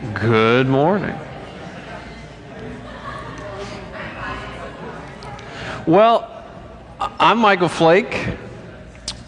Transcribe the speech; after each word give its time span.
Good 0.00 0.66
morning. 0.66 1.14
Well, 5.86 6.42
I'm 6.98 7.36
Michael 7.36 7.68
Flake, 7.68 8.14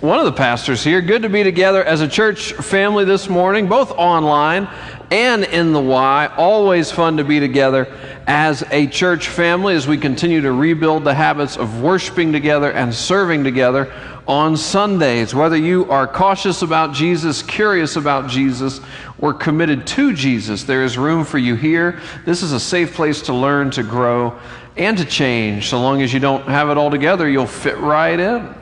one 0.00 0.18
of 0.18 0.24
the 0.24 0.32
pastors 0.32 0.82
here. 0.82 1.02
Good 1.02 1.22
to 1.22 1.28
be 1.28 1.42
together 1.42 1.84
as 1.84 2.00
a 2.00 2.08
church 2.08 2.54
family 2.54 3.04
this 3.04 3.28
morning, 3.28 3.68
both 3.68 3.92
online 3.92 4.66
and 5.12 5.44
in 5.44 5.74
the 5.74 5.80
Y. 5.80 6.32
Always 6.38 6.90
fun 6.90 7.18
to 7.18 7.24
be 7.24 7.38
together 7.38 7.86
as 8.26 8.64
a 8.70 8.86
church 8.86 9.28
family 9.28 9.74
as 9.74 9.86
we 9.86 9.98
continue 9.98 10.40
to 10.40 10.52
rebuild 10.52 11.04
the 11.04 11.12
habits 11.12 11.58
of 11.58 11.82
worshiping 11.82 12.32
together 12.32 12.72
and 12.72 12.94
serving 12.94 13.44
together 13.44 13.92
on 14.26 14.56
Sundays. 14.56 15.34
Whether 15.34 15.58
you 15.58 15.90
are 15.90 16.06
cautious 16.06 16.62
about 16.62 16.94
Jesus, 16.94 17.42
curious 17.42 17.96
about 17.96 18.30
Jesus, 18.30 18.80
or 19.18 19.34
committed 19.34 19.86
to 19.88 20.14
Jesus, 20.14 20.62
there 20.62 20.82
is 20.82 20.96
room 20.96 21.26
for 21.26 21.36
you 21.36 21.56
here. 21.56 22.00
This 22.24 22.42
is 22.42 22.52
a 22.52 22.60
safe 22.60 22.94
place 22.94 23.20
to 23.22 23.34
learn, 23.34 23.70
to 23.72 23.82
grow, 23.82 24.40
and 24.78 24.96
to 24.96 25.04
change. 25.04 25.68
So 25.68 25.78
long 25.78 26.00
as 26.00 26.14
you 26.14 26.20
don't 26.20 26.44
have 26.48 26.70
it 26.70 26.78
all 26.78 26.90
together, 26.90 27.28
you'll 27.28 27.46
fit 27.46 27.76
right 27.76 28.18
in. 28.18 28.61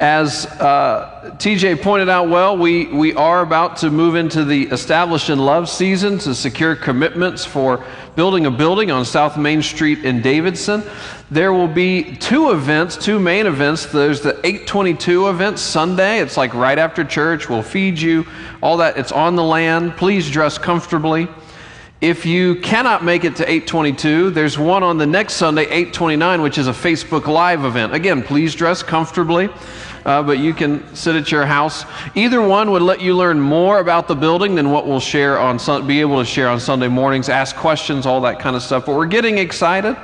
As 0.00 0.46
uh, 0.46 1.36
TJ 1.38 1.80
pointed 1.80 2.08
out 2.08 2.28
well, 2.28 2.56
we, 2.56 2.86
we 2.86 3.14
are 3.14 3.42
about 3.42 3.76
to 3.78 3.92
move 3.92 4.16
into 4.16 4.44
the 4.44 4.64
established 4.64 5.30
in 5.30 5.38
love 5.38 5.68
season 5.68 6.18
to 6.18 6.34
secure 6.34 6.74
commitments 6.74 7.44
for 7.44 7.84
building 8.16 8.46
a 8.46 8.50
building 8.50 8.90
on 8.90 9.04
South 9.04 9.38
Main 9.38 9.62
Street 9.62 10.04
in 10.04 10.20
Davidson. 10.20 10.82
There 11.30 11.52
will 11.52 11.68
be 11.68 12.16
two 12.16 12.50
events, 12.50 12.96
two 12.96 13.20
main 13.20 13.46
events. 13.46 13.86
There's 13.86 14.20
the 14.20 14.34
822 14.44 15.28
event 15.28 15.60
Sunday. 15.60 16.18
It's 16.18 16.36
like 16.36 16.54
right 16.54 16.78
after 16.78 17.04
church. 17.04 17.48
We'll 17.48 17.62
feed 17.62 18.00
you, 18.00 18.26
all 18.64 18.78
that. 18.78 18.98
It's 18.98 19.12
on 19.12 19.36
the 19.36 19.44
land. 19.44 19.96
Please 19.96 20.28
dress 20.28 20.58
comfortably. 20.58 21.28
If 22.04 22.26
you 22.26 22.56
cannot 22.56 23.02
make 23.02 23.24
it 23.24 23.36
to 23.36 23.44
822, 23.44 24.28
there's 24.28 24.58
one 24.58 24.82
on 24.82 24.98
the 24.98 25.06
next 25.06 25.36
Sunday, 25.36 25.62
829, 25.62 26.42
which 26.42 26.58
is 26.58 26.68
a 26.68 26.72
Facebook 26.72 27.26
Live 27.26 27.64
event. 27.64 27.94
Again, 27.94 28.22
please 28.22 28.54
dress 28.54 28.82
comfortably 28.82 29.48
uh, 30.04 30.22
but 30.22 30.38
you 30.38 30.52
can 30.52 30.94
sit 30.94 31.16
at 31.16 31.32
your 31.32 31.46
house. 31.46 31.84
Either 32.14 32.42
one 32.42 32.70
would 32.70 32.82
let 32.82 33.00
you 33.00 33.16
learn 33.16 33.40
more 33.40 33.78
about 33.78 34.06
the 34.06 34.14
building 34.14 34.54
than 34.54 34.70
what 34.70 34.86
we'll 34.86 35.00
share 35.00 35.38
on 35.38 35.58
be 35.86 36.00
able 36.00 36.18
to 36.18 36.24
share 36.24 36.48
on 36.48 36.60
Sunday 36.60 36.88
mornings, 36.88 37.28
ask 37.28 37.56
questions, 37.56 38.04
all 38.04 38.20
that 38.20 38.38
kind 38.38 38.54
of 38.54 38.62
stuff. 38.62 38.86
But 38.86 38.96
we're 38.96 39.06
getting 39.06 39.38
excited 39.38 39.96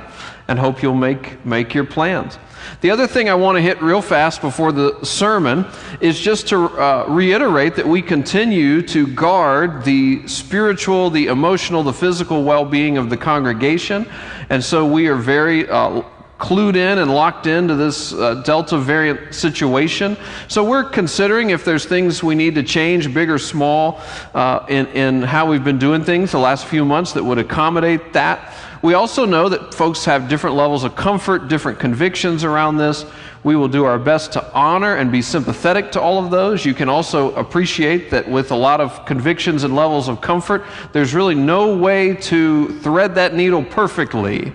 and 0.47 0.57
hope 0.57 0.81
you'll 0.81 0.95
make 0.95 1.45
make 1.45 1.73
your 1.73 1.85
plans. 1.85 2.39
The 2.81 2.91
other 2.91 3.07
thing 3.07 3.29
I 3.29 3.35
want 3.35 3.57
to 3.57 3.61
hit 3.61 3.81
real 3.81 4.01
fast 4.01 4.41
before 4.41 4.71
the 4.71 5.03
sermon 5.03 5.65
is 5.99 6.19
just 6.19 6.47
to 6.49 6.65
uh, 6.65 7.05
reiterate 7.07 7.75
that 7.75 7.87
we 7.87 8.01
continue 8.01 8.81
to 8.83 9.07
guard 9.07 9.83
the 9.83 10.27
spiritual, 10.27 11.09
the 11.09 11.27
emotional, 11.27 11.83
the 11.83 11.93
physical 11.93 12.43
well 12.43 12.65
being 12.65 12.97
of 12.97 13.09
the 13.09 13.17
congregation. 13.17 14.09
And 14.49 14.63
so 14.63 14.85
we 14.85 15.07
are 15.07 15.15
very 15.15 15.69
uh, 15.69 16.03
clued 16.41 16.75
in 16.75 16.97
and 16.97 17.13
locked 17.13 17.45
into 17.45 17.75
this 17.75 18.13
uh, 18.13 18.35
Delta 18.43 18.77
variant 18.77 19.33
situation. 19.33 20.17
So 20.47 20.63
we're 20.63 20.83
considering 20.83 21.51
if 21.51 21.63
there's 21.63 21.85
things 21.85 22.23
we 22.23 22.33
need 22.33 22.55
to 22.55 22.63
change, 22.63 23.13
big 23.13 23.29
or 23.29 23.37
small, 23.37 24.01
uh, 24.33 24.65
in, 24.67 24.87
in 24.87 25.21
how 25.21 25.47
we've 25.47 25.63
been 25.63 25.77
doing 25.77 26.03
things 26.03 26.31
the 26.31 26.39
last 26.39 26.65
few 26.65 26.83
months 26.83 27.13
that 27.13 27.23
would 27.23 27.37
accommodate 27.37 28.13
that. 28.13 28.53
We 28.81 28.95
also 28.95 29.25
know 29.25 29.47
that 29.49 29.73
folks 29.73 30.05
have 30.05 30.27
different 30.27 30.55
levels 30.55 30.83
of 30.83 30.95
comfort, 30.95 31.47
different 31.47 31.79
convictions 31.79 32.43
around 32.43 32.77
this. 32.77 33.05
We 33.43 33.55
will 33.55 33.67
do 33.67 33.85
our 33.85 33.99
best 33.99 34.33
to 34.33 34.53
honor 34.53 34.95
and 34.95 35.11
be 35.11 35.21
sympathetic 35.21 35.91
to 35.91 36.01
all 36.01 36.23
of 36.23 36.31
those. 36.31 36.65
You 36.65 36.73
can 36.73 36.89
also 36.89 37.33
appreciate 37.35 38.09
that 38.09 38.27
with 38.27 38.51
a 38.51 38.55
lot 38.55 38.81
of 38.81 39.05
convictions 39.05 39.63
and 39.63 39.75
levels 39.75 40.07
of 40.07 40.19
comfort, 40.21 40.63
there's 40.93 41.13
really 41.13 41.35
no 41.35 41.77
way 41.77 42.15
to 42.15 42.79
thread 42.79 43.15
that 43.15 43.35
needle 43.35 43.63
perfectly 43.63 44.51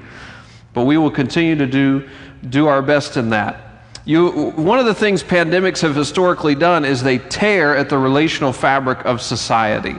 but 0.77 0.85
we 0.85 0.99
will 0.99 1.11
continue 1.11 1.57
to 1.57 1.67
do, 1.67 2.07
do 2.51 2.67
our 2.67 2.83
best 2.83 3.17
in 3.17 3.31
that. 3.31 3.81
You, 4.05 4.51
one 4.51 4.79
of 4.79 4.85
the 4.85 4.93
things 4.93 5.25
pandemics 5.25 5.81
have 5.81 5.97
historically 5.97 6.55
done 6.55 6.85
is 6.85 7.03
they 7.03 7.17
tear 7.17 7.75
at 7.75 7.89
the 7.89 7.97
relational 7.97 8.53
fabric 8.53 9.03
of 9.07 9.23
society. 9.23 9.97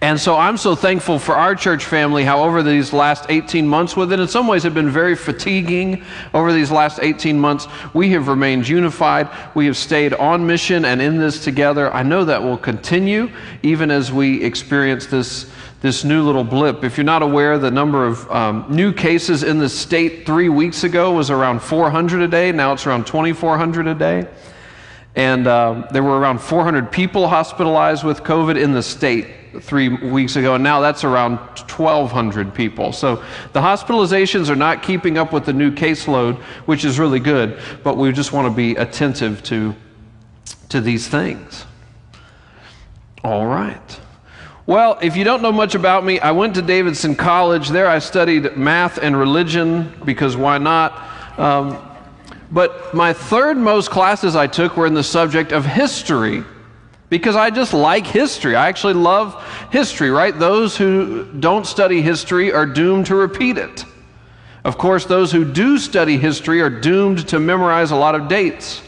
And 0.00 0.20
so 0.20 0.36
I'm 0.36 0.56
so 0.56 0.76
thankful 0.76 1.18
for 1.18 1.34
our 1.34 1.56
church 1.56 1.84
family, 1.84 2.22
how 2.22 2.44
over 2.44 2.62
these 2.62 2.92
last 2.92 3.26
18 3.28 3.66
months, 3.66 3.96
with 3.96 4.12
it 4.12 4.20
in 4.20 4.28
some 4.28 4.46
ways 4.46 4.62
have 4.62 4.74
been 4.74 4.90
very 4.90 5.16
fatiguing 5.16 6.04
over 6.32 6.52
these 6.52 6.70
last 6.70 7.00
18 7.02 7.38
months, 7.38 7.66
we 7.94 8.10
have 8.10 8.28
remained 8.28 8.68
unified. 8.68 9.28
We 9.56 9.66
have 9.66 9.76
stayed 9.76 10.14
on 10.14 10.46
mission 10.46 10.84
and 10.84 11.02
in 11.02 11.18
this 11.18 11.42
together. 11.42 11.92
I 11.92 12.04
know 12.04 12.24
that 12.24 12.40
will 12.40 12.58
continue 12.58 13.28
even 13.64 13.90
as 13.90 14.12
we 14.12 14.42
experience 14.42 15.06
this 15.06 15.50
this 15.80 16.02
new 16.02 16.24
little 16.24 16.42
blip. 16.42 16.82
If 16.82 16.96
you're 16.96 17.04
not 17.04 17.22
aware, 17.22 17.56
the 17.56 17.70
number 17.70 18.04
of 18.04 18.28
um, 18.32 18.66
new 18.68 18.92
cases 18.92 19.44
in 19.44 19.58
the 19.58 19.68
state 19.68 20.26
three 20.26 20.48
weeks 20.48 20.82
ago 20.82 21.12
was 21.12 21.30
around 21.30 21.60
400 21.60 22.20
a 22.20 22.26
day. 22.26 22.50
Now 22.50 22.72
it's 22.72 22.84
around 22.84 23.06
2,400 23.06 23.86
a 23.86 23.94
day. 23.94 24.28
And 25.14 25.46
uh, 25.46 25.86
there 25.92 26.02
were 26.02 26.18
around 26.18 26.40
400 26.40 26.90
people 26.90 27.28
hospitalized 27.28 28.02
with 28.02 28.24
COVID 28.24 28.60
in 28.60 28.72
the 28.72 28.82
state 28.82 29.28
three 29.60 29.88
weeks 29.88 30.36
ago, 30.36 30.54
and 30.54 30.64
now 30.64 30.80
that's 30.80 31.04
around 31.04 31.36
1,200 31.36 32.54
people. 32.54 32.92
So 32.92 33.16
the 33.52 33.60
hospitalizations 33.60 34.48
are 34.48 34.56
not 34.56 34.82
keeping 34.82 35.18
up 35.18 35.32
with 35.32 35.44
the 35.44 35.52
new 35.52 35.70
caseload, 35.70 36.36
which 36.66 36.84
is 36.84 36.98
really 36.98 37.20
good, 37.20 37.60
but 37.82 37.96
we 37.96 38.12
just 38.12 38.32
want 38.32 38.46
to 38.46 38.54
be 38.54 38.76
attentive 38.76 39.42
to, 39.44 39.74
to 40.68 40.80
these 40.80 41.08
things. 41.08 41.64
All 43.24 43.46
right. 43.46 44.00
Well, 44.66 44.98
if 45.00 45.16
you 45.16 45.24
don't 45.24 45.40
know 45.40 45.52
much 45.52 45.74
about 45.74 46.04
me, 46.04 46.20
I 46.20 46.30
went 46.32 46.54
to 46.56 46.62
Davidson 46.62 47.16
College. 47.16 47.70
There 47.70 47.88
I 47.88 48.00
studied 48.00 48.56
math 48.56 48.98
and 48.98 49.16
religion 49.16 49.92
because 50.04 50.36
why 50.36 50.58
not? 50.58 51.38
Um, 51.38 51.78
but 52.50 52.94
my 52.94 53.12
third 53.12 53.56
most 53.56 53.90
classes 53.90 54.36
I 54.36 54.46
took 54.46 54.76
were 54.76 54.86
in 54.86 54.94
the 54.94 55.02
subject 55.02 55.52
of 55.52 55.64
history 55.64 56.44
because 57.10 57.36
I 57.36 57.50
just 57.50 57.72
like 57.72 58.06
history. 58.06 58.54
I 58.54 58.68
actually 58.68 58.94
love 58.94 59.42
history, 59.70 60.10
right? 60.10 60.36
Those 60.38 60.76
who 60.76 61.24
don't 61.40 61.66
study 61.66 62.02
history 62.02 62.52
are 62.52 62.66
doomed 62.66 63.06
to 63.06 63.14
repeat 63.14 63.56
it. 63.58 63.84
Of 64.64 64.76
course, 64.76 65.06
those 65.06 65.32
who 65.32 65.50
do 65.50 65.78
study 65.78 66.18
history 66.18 66.60
are 66.60 66.70
doomed 66.70 67.28
to 67.28 67.40
memorize 67.40 67.90
a 67.90 67.96
lot 67.96 68.14
of 68.14 68.28
dates. 68.28 68.82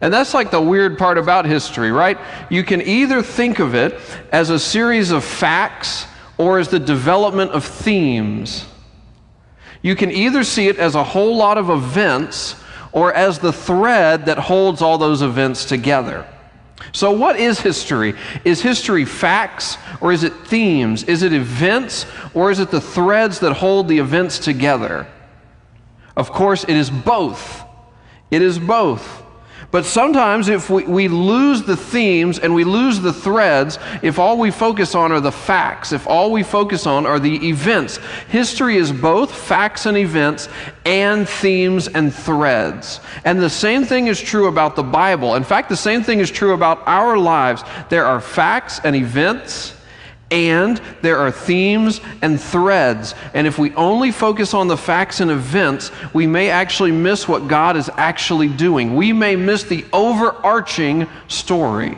And 0.00 0.14
that's 0.14 0.32
like 0.32 0.52
the 0.52 0.60
weird 0.60 0.96
part 0.96 1.18
about 1.18 1.44
history, 1.44 1.90
right? 1.90 2.18
You 2.50 2.62
can 2.62 2.82
either 2.82 3.22
think 3.22 3.58
of 3.58 3.74
it 3.74 3.98
as 4.30 4.50
a 4.50 4.58
series 4.58 5.10
of 5.10 5.24
facts 5.24 6.06
or 6.36 6.60
as 6.60 6.68
the 6.68 6.78
development 6.78 7.50
of 7.50 7.64
themes. 7.64 8.64
You 9.82 9.96
can 9.96 10.12
either 10.12 10.44
see 10.44 10.68
it 10.68 10.78
as 10.78 10.94
a 10.94 11.02
whole 11.02 11.36
lot 11.36 11.58
of 11.58 11.70
events 11.70 12.54
or 12.92 13.12
as 13.12 13.40
the 13.40 13.52
thread 13.52 14.26
that 14.26 14.38
holds 14.38 14.82
all 14.82 14.98
those 14.98 15.22
events 15.22 15.64
together. 15.64 16.26
So, 16.92 17.10
what 17.10 17.38
is 17.38 17.60
history? 17.60 18.14
Is 18.44 18.62
history 18.62 19.04
facts 19.04 19.76
or 20.00 20.12
is 20.12 20.22
it 20.22 20.32
themes? 20.46 21.04
Is 21.04 21.22
it 21.22 21.32
events 21.32 22.06
or 22.34 22.50
is 22.50 22.60
it 22.60 22.70
the 22.70 22.80
threads 22.80 23.40
that 23.40 23.54
hold 23.54 23.88
the 23.88 23.98
events 23.98 24.38
together? 24.38 25.06
Of 26.16 26.30
course, 26.30 26.64
it 26.64 26.76
is 26.76 26.90
both. 26.90 27.64
It 28.30 28.42
is 28.42 28.58
both. 28.58 29.22
But 29.70 29.84
sometimes, 29.84 30.48
if 30.48 30.70
we, 30.70 30.84
we 30.84 31.08
lose 31.08 31.62
the 31.62 31.76
themes 31.76 32.38
and 32.38 32.54
we 32.54 32.64
lose 32.64 33.00
the 33.00 33.12
threads, 33.12 33.78
if 34.00 34.18
all 34.18 34.38
we 34.38 34.50
focus 34.50 34.94
on 34.94 35.12
are 35.12 35.20
the 35.20 35.30
facts, 35.30 35.92
if 35.92 36.06
all 36.06 36.32
we 36.32 36.42
focus 36.42 36.86
on 36.86 37.04
are 37.04 37.20
the 37.20 37.46
events, 37.46 37.98
history 38.28 38.78
is 38.78 38.90
both 38.90 39.30
facts 39.30 39.84
and 39.84 39.98
events 39.98 40.48
and 40.86 41.28
themes 41.28 41.86
and 41.86 42.14
threads. 42.14 43.00
And 43.26 43.38
the 43.38 43.50
same 43.50 43.84
thing 43.84 44.06
is 44.06 44.18
true 44.18 44.46
about 44.46 44.74
the 44.74 44.82
Bible. 44.82 45.34
In 45.34 45.44
fact, 45.44 45.68
the 45.68 45.76
same 45.76 46.02
thing 46.02 46.20
is 46.20 46.30
true 46.30 46.54
about 46.54 46.82
our 46.86 47.18
lives. 47.18 47.62
There 47.90 48.06
are 48.06 48.22
facts 48.22 48.80
and 48.82 48.96
events 48.96 49.74
and 50.30 50.80
there 51.00 51.18
are 51.18 51.30
themes 51.30 52.00
and 52.20 52.40
threads. 52.40 53.14
And 53.34 53.46
if 53.46 53.58
we 53.58 53.74
only 53.74 54.10
focus 54.10 54.52
on 54.54 54.68
the 54.68 54.76
facts 54.76 55.20
and 55.20 55.30
events, 55.30 55.90
we 56.12 56.26
may 56.26 56.50
actually 56.50 56.92
miss 56.92 57.26
what 57.26 57.48
God 57.48 57.76
is 57.76 57.90
actually 57.96 58.48
doing. 58.48 58.94
We 58.94 59.12
may 59.12 59.36
miss 59.36 59.62
the 59.62 59.84
overarching 59.92 61.06
story. 61.28 61.96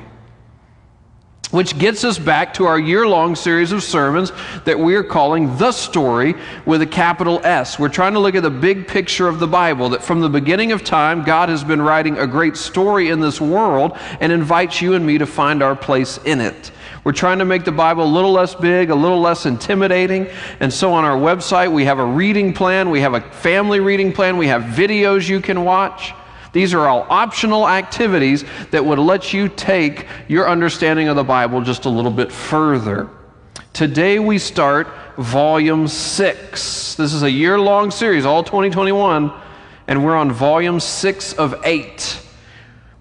Which 1.51 1.77
gets 1.81 2.05
us 2.05 2.17
back 2.17 2.55
to 2.55 2.67
our 2.67 2.79
year 2.79 3.09
long 3.09 3.35
series 3.35 3.73
of 3.73 3.83
sermons 3.83 4.31
that 4.65 4.79
we 4.79 4.95
are 4.95 5.03
calling 5.03 5.57
The 5.59 5.73
Story 5.73 6.37
with 6.65 6.81
a 6.81 6.87
capital 6.87 7.45
S. 7.45 7.77
We're 7.77 7.89
trying 7.89 8.13
to 8.13 8.21
look 8.21 8.37
at 8.37 8.45
the 8.45 8.51
big 8.51 8.87
picture 8.87 9.27
of 9.27 9.41
the 9.41 9.49
Bible, 9.49 9.89
that 9.89 10.05
from 10.05 10.21
the 10.21 10.29
beginning 10.29 10.71
of 10.71 10.85
time, 10.85 11.25
God 11.25 11.49
has 11.49 11.65
been 11.65 11.83
writing 11.83 12.19
a 12.19 12.27
great 12.29 12.57
story 12.57 13.09
in 13.09 13.19
this 13.19 13.41
world 13.41 13.99
and 14.21 14.31
invites 14.31 14.81
you 14.81 14.95
and 14.95 15.05
me 15.05 15.19
to 15.19 15.27
find 15.27 15.61
our 15.61 15.75
place 15.75 16.19
in 16.19 16.41
it. 16.41 16.71
We're 17.03 17.13
trying 17.13 17.39
to 17.39 17.45
make 17.45 17.65
the 17.65 17.73
Bible 17.73 18.05
a 18.05 18.13
little 18.13 18.33
less 18.33 18.55
big, 18.55 18.91
a 18.91 18.95
little 18.95 19.21
less 19.21 19.47
intimidating. 19.47 20.29
And 20.61 20.73
so 20.73 20.93
on 20.93 21.05
our 21.05 21.17
website, 21.17 21.73
we 21.73 21.85
have 21.87 21.99
a 21.99 22.05
reading 22.05 22.53
plan, 22.53 22.91
we 22.91 23.01
have 23.01 23.15
a 23.15 23.21
family 23.21 23.81
reading 23.81 24.13
plan, 24.13 24.37
we 24.37 24.49
have 24.49 24.63
videos 24.63 25.29
you 25.29 25.41
can 25.41 25.65
watch. 25.65 26.13
These 26.53 26.75
are 26.75 26.87
all 26.87 27.07
optional 27.09 27.69
activities 27.69 28.45
that 28.71 28.85
would 28.85 28.99
let 28.99 29.33
you 29.33 29.49
take 29.49 30.07
your 30.29 30.49
understanding 30.49 31.09
of 31.09 31.17
the 31.17 31.25
Bible 31.25 31.63
just 31.63 31.85
a 31.85 31.89
little 31.89 32.11
bit 32.11 32.31
further. 32.31 33.09
Today 33.73 34.19
we 34.19 34.39
start 34.39 34.89
volume 35.17 35.87
six. 35.87 36.97
This 36.97 37.15
is 37.15 37.23
a 37.23 37.31
year 37.31 37.59
long 37.59 37.91
series, 37.91 38.27
all 38.27 38.43
2021, 38.43 39.33
and 39.87 40.05
we're 40.05 40.17
on 40.17 40.33
volume 40.33 40.81
six 40.81 41.33
of 41.35 41.55
eight. 41.65 42.21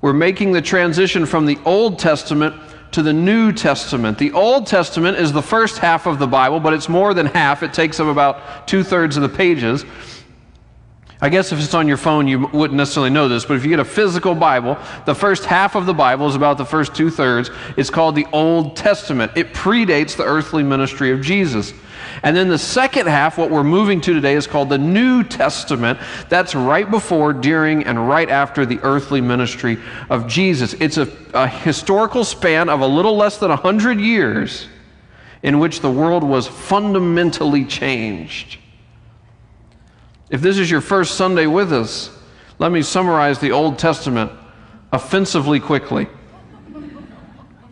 We're 0.02 0.14
making 0.14 0.54
the 0.54 0.62
transition 0.62 1.26
from 1.26 1.46
the 1.46 1.58
Old 1.66 2.00
Testament 2.00 2.56
to 2.92 3.04
the 3.04 3.14
New 3.14 3.52
Testament. 3.52 4.18
The 4.18 4.32
Old 4.32 4.68
Testament 4.68 5.18
is 5.18 5.32
the 5.32 5.42
first 5.42 5.78
half 5.78 6.06
of 6.08 6.20
the 6.20 6.28
Bible, 6.28 6.60
but 6.60 6.74
it's 6.74 6.90
more 6.90 7.14
than 7.14 7.28
half. 7.28 7.64
It 7.64 7.74
takes 7.74 8.00
up 8.00 8.08
about 8.08 8.68
two 8.68 8.84
thirds 8.84 9.16
of 9.16 9.24
the 9.24 9.30
pages. 9.30 9.86
I 11.22 11.28
guess 11.28 11.52
if 11.52 11.60
it's 11.60 11.74
on 11.74 11.88
your 11.88 11.98
phone, 11.98 12.28
you 12.28 12.48
wouldn't 12.48 12.78
necessarily 12.78 13.10
know 13.10 13.28
this, 13.28 13.44
but 13.44 13.58
if 13.58 13.64
you 13.64 13.70
get 13.70 13.80
a 13.80 13.86
physical 13.86 14.34
Bible, 14.34 14.78
the 15.06 15.14
first 15.14 15.44
half 15.44 15.76
of 15.76 15.86
the 15.86 15.94
Bible 15.94 16.28
is 16.28 16.36
about 16.36 16.58
the 16.58 16.66
first 16.66 16.96
two 16.96 17.10
thirds. 17.10 17.52
It's 17.76 17.90
called 17.90 18.16
the 18.16 18.26
Old 18.32 18.78
Testament. 18.78 19.34
It 19.36 19.54
predates 19.54 20.16
the 20.16 20.24
earthly 20.24 20.64
ministry 20.64 21.12
of 21.12 21.22
Jesus. 21.22 21.74
And 22.24 22.36
then 22.36 22.50
the 22.50 22.58
second 22.58 23.08
half, 23.08 23.38
what 23.38 23.50
we're 23.50 23.64
moving 23.64 24.02
to 24.02 24.14
today, 24.14 24.36
is 24.36 24.48
called 24.48 24.70
the 24.70 24.78
New 24.78 25.24
Testament. 25.24 26.00
That's 26.28 26.54
right 26.54 26.90
before, 26.90 27.34
during, 27.34 27.86
and 27.86 28.10
right 28.10 28.30
after 28.30 28.66
the 28.66 28.80
earthly 28.84 29.22
ministry 29.22 29.78
of 30.10 30.28
Jesus. 30.28 30.74
It's 30.74 30.98
a, 30.98 31.10
a 31.34 31.48
historical 31.48 32.24
span 32.24 32.70
of 32.70 32.82
a 32.82 32.88
little 32.88 33.16
less 33.16 33.38
than 33.38 33.50
100 33.50 34.00
years 34.00 34.68
in 35.44 35.60
which 35.60 35.80
the 35.80 35.92
world 35.92 36.24
was 36.24 36.48
fundamentally 36.48 37.64
changed. 37.64 38.58
If 40.30 40.42
this 40.42 40.58
is 40.58 40.70
your 40.70 40.82
first 40.82 41.16
Sunday 41.16 41.48
with 41.48 41.72
us, 41.72 42.16
let 42.60 42.72
me 42.72 42.82
summarize 42.82 43.40
the 43.40 43.52
Old 43.52 43.80
Testament 43.80 44.32
offensively 44.92 45.60
quickly. 45.60 46.08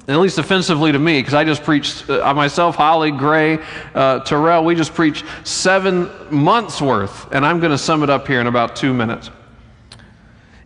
At 0.08 0.20
least 0.20 0.38
offensively 0.38 0.94
to 0.94 1.00
me, 1.00 1.20
because 1.20 1.34
I 1.34 1.44
just 1.44 1.64
preached 1.64 2.10
uh, 2.10 2.34
myself, 2.34 2.76
Holly, 2.78 3.12
Gray, 3.12 3.60
uh, 3.94 4.20
Terrell, 4.22 4.64
we 4.64 4.74
just 4.74 4.94
preached 4.94 5.26
seven 5.44 6.10
months 6.32 6.82
worth, 6.82 7.30
and 7.34 7.46
I'm 7.46 7.60
going 7.60 7.72
to 7.72 7.78
sum 7.78 8.04
it 8.04 8.10
up 8.10 8.26
here 8.26 8.40
in 8.40 8.48
about 8.48 8.78
two 8.78 8.94
minutes. 8.94 9.30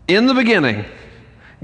In 0.07 0.27
the 0.27 0.35
beginning, 0.35 0.85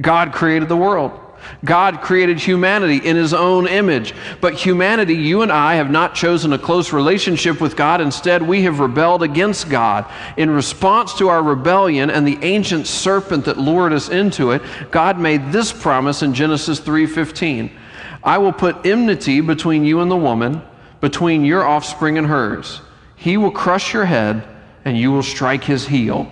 God 0.02 0.34
created 0.34 0.70
the 0.70 0.78
world. 0.78 1.20
God 1.66 2.02
created 2.02 2.40
humanity 2.40 2.98
in 2.98 3.16
his 3.16 3.34
own 3.34 3.68
image. 3.68 4.14
But 4.42 4.54
humanity, 4.54 5.16
you 5.16 5.42
and 5.42 5.52
I, 5.52 5.76
have 5.76 5.90
not 5.90 6.16
chosen 6.16 6.54
a 6.54 6.60
close 6.60 6.94
relationship 6.94 7.60
with 7.60 7.76
God. 7.76 8.02
Instead, 8.02 8.42
we 8.42 8.64
have 8.64 8.80
rebelled 8.80 9.24
against 9.24 9.70
God. 9.70 10.06
In 10.38 10.50
response 10.50 11.14
to 11.16 11.30
our 11.30 11.42
rebellion 11.42 12.10
and 12.10 12.28
the 12.28 12.40
ancient 12.42 12.88
serpent 12.88 13.46
that 13.46 13.58
lured 13.58 13.94
us 13.94 14.10
into 14.10 14.52
it, 14.52 14.62
God 14.92 15.20
made 15.20 15.52
this 15.52 15.72
promise 15.72 16.22
in 16.22 16.34
Genesis 16.34 16.80
3:15. 16.80 17.72
I 18.24 18.38
will 18.38 18.54
put 18.54 18.86
enmity 18.86 19.42
between 19.42 19.86
you 19.86 20.02
and 20.02 20.12
the 20.12 20.18
woman, 20.18 20.62
between 21.02 21.46
your 21.46 21.66
offspring 21.66 22.18
and 22.18 22.28
hers. 22.28 22.82
He 23.16 23.38
will 23.38 23.52
crush 23.52 23.94
your 23.94 24.06
head, 24.06 24.44
and 24.86 24.98
you 24.98 25.12
will 25.12 25.24
strike 25.24 25.64
his 25.64 25.88
heel. 25.88 26.32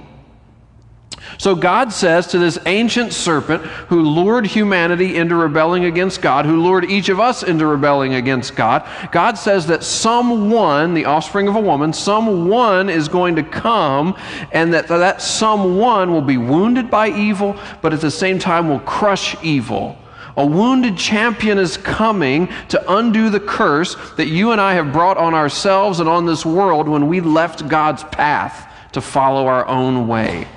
So 1.37 1.55
God 1.55 1.91
says 1.91 2.27
to 2.27 2.39
this 2.39 2.57
ancient 2.65 3.13
serpent 3.13 3.63
who 3.63 4.01
lured 4.01 4.45
humanity 4.45 5.17
into 5.17 5.35
rebelling 5.35 5.85
against 5.85 6.21
God, 6.21 6.45
who 6.45 6.61
lured 6.61 6.85
each 6.85 7.09
of 7.09 7.19
us 7.19 7.43
into 7.43 7.65
rebelling 7.65 8.13
against 8.13 8.55
God, 8.55 8.87
God 9.11 9.37
says 9.37 9.67
that 9.67 9.83
someone, 9.83 10.93
the 10.93 11.05
offspring 11.05 11.47
of 11.47 11.55
a 11.55 11.59
woman, 11.59 11.93
someone 11.93 12.89
is 12.89 13.07
going 13.07 13.35
to 13.35 13.43
come 13.43 14.15
and 14.51 14.73
that 14.73 14.87
that 14.87 15.21
someone 15.21 16.11
will 16.11 16.21
be 16.21 16.37
wounded 16.37 16.89
by 16.89 17.09
evil, 17.09 17.57
but 17.81 17.93
at 17.93 18.01
the 18.01 18.11
same 18.11 18.39
time 18.39 18.69
will 18.69 18.79
crush 18.79 19.35
evil. 19.43 19.97
A 20.37 20.45
wounded 20.45 20.97
champion 20.97 21.57
is 21.57 21.77
coming 21.77 22.49
to 22.69 22.93
undo 22.93 23.29
the 23.29 23.39
curse 23.39 23.95
that 24.15 24.27
you 24.27 24.51
and 24.51 24.59
I 24.59 24.73
have 24.73 24.91
brought 24.91 25.17
on 25.17 25.33
ourselves 25.33 25.99
and 25.99 26.09
on 26.09 26.25
this 26.25 26.45
world 26.45 26.89
when 26.89 27.07
we 27.07 27.21
left 27.21 27.67
God's 27.69 28.03
path 28.03 28.69
to 28.91 29.01
follow 29.01 29.47
our 29.47 29.65
own 29.67 30.07
way. 30.07 30.47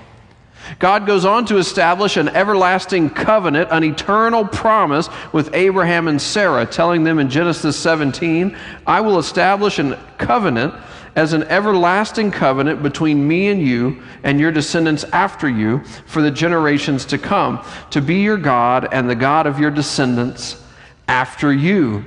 God 0.79 1.07
goes 1.07 1.25
on 1.25 1.45
to 1.47 1.59
establish 1.59 2.17
an 2.17 2.29
everlasting 2.29 3.11
covenant, 3.11 3.69
an 3.71 3.85
eternal 3.85 4.47
promise 4.47 5.09
with 5.33 5.55
Abraham 5.55 6.09
and 6.09 6.21
Sarah, 6.21 6.67
telling 6.67 7.05
them 7.05 7.19
in 7.19 7.31
Genesis 7.31 7.77
17, 7.79 8.57
I 8.87 9.01
will 9.01 9.19
establish 9.19 9.79
a 9.79 9.99
covenant 10.19 10.75
as 11.17 11.33
an 11.33 11.43
everlasting 11.45 12.31
covenant 12.31 12.83
between 12.83 13.27
me 13.27 13.49
and 13.49 13.61
you 13.61 14.01
and 14.23 14.39
your 14.39 14.53
descendants 14.53 15.05
after 15.05 15.49
you 15.49 15.83
for 16.07 16.23
the 16.23 16.31
generations 16.31 17.05
to 17.07 17.19
come, 17.19 17.65
to 17.91 18.01
be 18.01 18.17
your 18.23 18.37
God 18.37 18.89
and 18.93 19.11
the 19.11 19.17
God 19.17 19.47
of 19.47 19.59
your 19.59 19.71
descendants 19.71 20.63
after 21.09 21.53
you. 21.53 22.05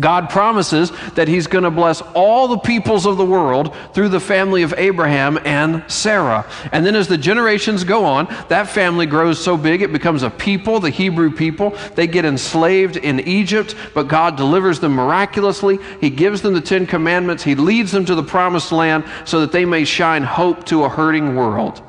God 0.00 0.30
promises 0.30 0.92
that 1.14 1.28
He's 1.28 1.46
going 1.46 1.64
to 1.64 1.70
bless 1.70 2.00
all 2.14 2.48
the 2.48 2.58
peoples 2.58 3.06
of 3.06 3.16
the 3.16 3.24
world 3.24 3.74
through 3.94 4.10
the 4.10 4.20
family 4.20 4.62
of 4.62 4.74
Abraham 4.76 5.38
and 5.44 5.84
Sarah. 5.90 6.46
And 6.72 6.84
then 6.84 6.94
as 6.94 7.08
the 7.08 7.18
generations 7.18 7.84
go 7.84 8.04
on, 8.04 8.26
that 8.48 8.68
family 8.68 9.06
grows 9.06 9.42
so 9.42 9.56
big 9.56 9.82
it 9.82 9.92
becomes 9.92 10.22
a 10.22 10.30
people, 10.30 10.80
the 10.80 10.90
Hebrew 10.90 11.30
people. 11.30 11.76
They 11.94 12.06
get 12.06 12.24
enslaved 12.24 12.96
in 12.96 13.20
Egypt, 13.20 13.74
but 13.94 14.08
God 14.08 14.36
delivers 14.36 14.80
them 14.80 14.92
miraculously. 14.92 15.78
He 16.00 16.10
gives 16.10 16.42
them 16.42 16.54
the 16.54 16.60
Ten 16.60 16.86
Commandments. 16.86 17.42
He 17.42 17.54
leads 17.54 17.92
them 17.92 18.04
to 18.06 18.14
the 18.14 18.22
promised 18.22 18.72
land 18.72 19.04
so 19.24 19.40
that 19.40 19.52
they 19.52 19.64
may 19.64 19.84
shine 19.84 20.22
hope 20.22 20.64
to 20.66 20.84
a 20.84 20.88
hurting 20.88 21.34
world. 21.36 21.82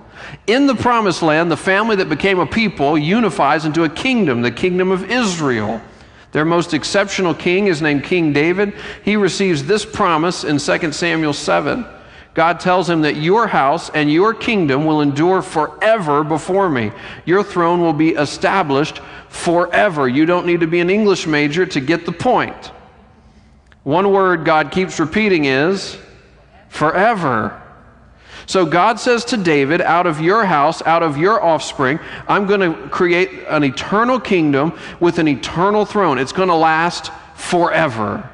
In 0.47 0.67
the 0.67 0.75
promised 0.75 1.21
land, 1.21 1.51
the 1.51 1.57
family 1.57 1.95
that 1.97 2.09
became 2.09 2.39
a 2.39 2.45
people 2.45 2.97
unifies 2.97 3.65
into 3.65 3.83
a 3.83 3.89
kingdom, 3.89 4.41
the 4.41 4.51
kingdom 4.51 4.91
of 4.91 5.09
Israel. 5.09 5.81
Their 6.31 6.45
most 6.45 6.73
exceptional 6.73 7.33
king 7.33 7.67
is 7.67 7.81
named 7.81 8.03
King 8.03 8.33
David. 8.33 8.73
He 9.03 9.15
receives 9.15 9.63
this 9.63 9.85
promise 9.85 10.43
in 10.43 10.59
2 10.59 10.91
Samuel 10.91 11.33
7. 11.33 11.85
God 12.35 12.59
tells 12.59 12.89
him 12.89 13.01
that 13.01 13.15
your 13.15 13.47
house 13.47 13.89
and 13.89 14.11
your 14.11 14.33
kingdom 14.33 14.85
will 14.85 15.01
endure 15.01 15.41
forever 15.41 16.23
before 16.23 16.69
me. 16.69 16.91
Your 17.25 17.43
throne 17.43 17.81
will 17.81 17.93
be 17.93 18.09
established 18.09 19.01
forever. 19.29 20.07
You 20.07 20.25
don't 20.25 20.45
need 20.45 20.59
to 20.59 20.67
be 20.67 20.79
an 20.79 20.89
English 20.89 21.25
major 21.25 21.65
to 21.65 21.79
get 21.79 22.05
the 22.05 22.11
point. 22.11 22.71
One 23.83 24.11
word 24.11 24.45
God 24.45 24.71
keeps 24.71 24.99
repeating 24.99 25.45
is 25.45 25.97
forever. 26.69 27.61
So 28.49 28.65
God 28.65 28.99
says 28.99 29.25
to 29.25 29.37
David, 29.37 29.79
Out 29.79 30.07
of 30.07 30.19
your 30.19 30.43
house, 30.43 30.81
out 30.81 31.03
of 31.03 31.17
your 31.17 31.39
offspring, 31.39 31.99
I'm 32.27 32.47
going 32.47 32.61
to 32.61 32.89
create 32.89 33.29
an 33.47 33.63
eternal 33.63 34.19
kingdom 34.19 34.75
with 34.99 35.19
an 35.19 35.27
eternal 35.27 35.85
throne. 35.85 36.17
It's 36.17 36.31
going 36.31 36.49
to 36.49 36.55
last 36.55 37.11
forever. 37.35 38.27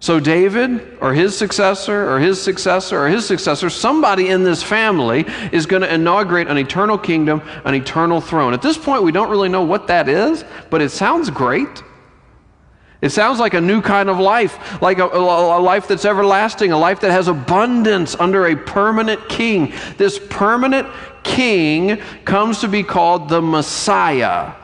So, 0.00 0.20
David, 0.20 0.98
or 1.00 1.14
his 1.14 1.38
successor, 1.38 2.12
or 2.12 2.20
his 2.20 2.38
successor, 2.38 3.02
or 3.02 3.08
his 3.08 3.26
successor, 3.26 3.70
somebody 3.70 4.28
in 4.28 4.44
this 4.44 4.62
family 4.62 5.24
is 5.50 5.64
going 5.64 5.80
to 5.80 5.92
inaugurate 5.92 6.48
an 6.48 6.58
eternal 6.58 6.98
kingdom, 6.98 7.40
an 7.64 7.74
eternal 7.74 8.20
throne. 8.20 8.52
At 8.52 8.60
this 8.60 8.76
point, 8.76 9.04
we 9.04 9.10
don't 9.10 9.30
really 9.30 9.48
know 9.48 9.64
what 9.64 9.86
that 9.86 10.06
is, 10.06 10.44
but 10.68 10.82
it 10.82 10.90
sounds 10.90 11.30
great. 11.30 11.82
It 13.00 13.10
sounds 13.10 13.38
like 13.38 13.54
a 13.54 13.60
new 13.60 13.80
kind 13.80 14.08
of 14.08 14.18
life, 14.18 14.82
like 14.82 14.98
a, 14.98 15.04
a, 15.04 15.60
life 15.60 15.86
that's 15.86 16.04
everlasting, 16.04 16.72
a 16.72 16.78
life 16.78 17.00
that 17.00 17.12
has 17.12 17.28
abundance 17.28 18.16
under 18.16 18.46
a 18.46 18.56
permanent 18.56 19.28
king. 19.28 19.72
This 19.96 20.18
permanent 20.30 20.88
king 21.22 21.98
comes 22.24 22.60
to 22.60 22.68
be 22.68 22.82
called 22.82 23.28
the 23.28 23.40
Messiah 23.40 24.54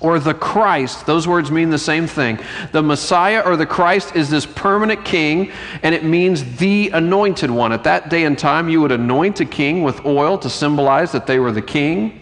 or 0.00 0.18
the 0.18 0.32
Christ. 0.32 1.04
Those 1.04 1.28
words 1.28 1.50
mean 1.50 1.68
the 1.68 1.78
same 1.78 2.06
thing. 2.06 2.38
The 2.72 2.82
Messiah 2.82 3.42
or 3.44 3.56
the 3.56 3.66
Christ 3.66 4.16
is 4.16 4.30
this 4.30 4.46
permanent 4.46 5.04
king, 5.04 5.52
and 5.82 5.94
it 5.94 6.04
means 6.04 6.56
the 6.56 6.90
anointed 6.90 7.50
one. 7.50 7.72
At 7.72 7.84
that 7.84 8.08
day 8.08 8.24
and 8.24 8.38
time, 8.38 8.70
you 8.70 8.80
would 8.80 8.92
anoint 8.92 9.40
a 9.40 9.44
king 9.44 9.82
with 9.82 10.06
oil 10.06 10.38
to 10.38 10.48
symbolize 10.48 11.12
that 11.12 11.26
they 11.26 11.38
were 11.38 11.52
the 11.52 11.62
king. 11.62 12.20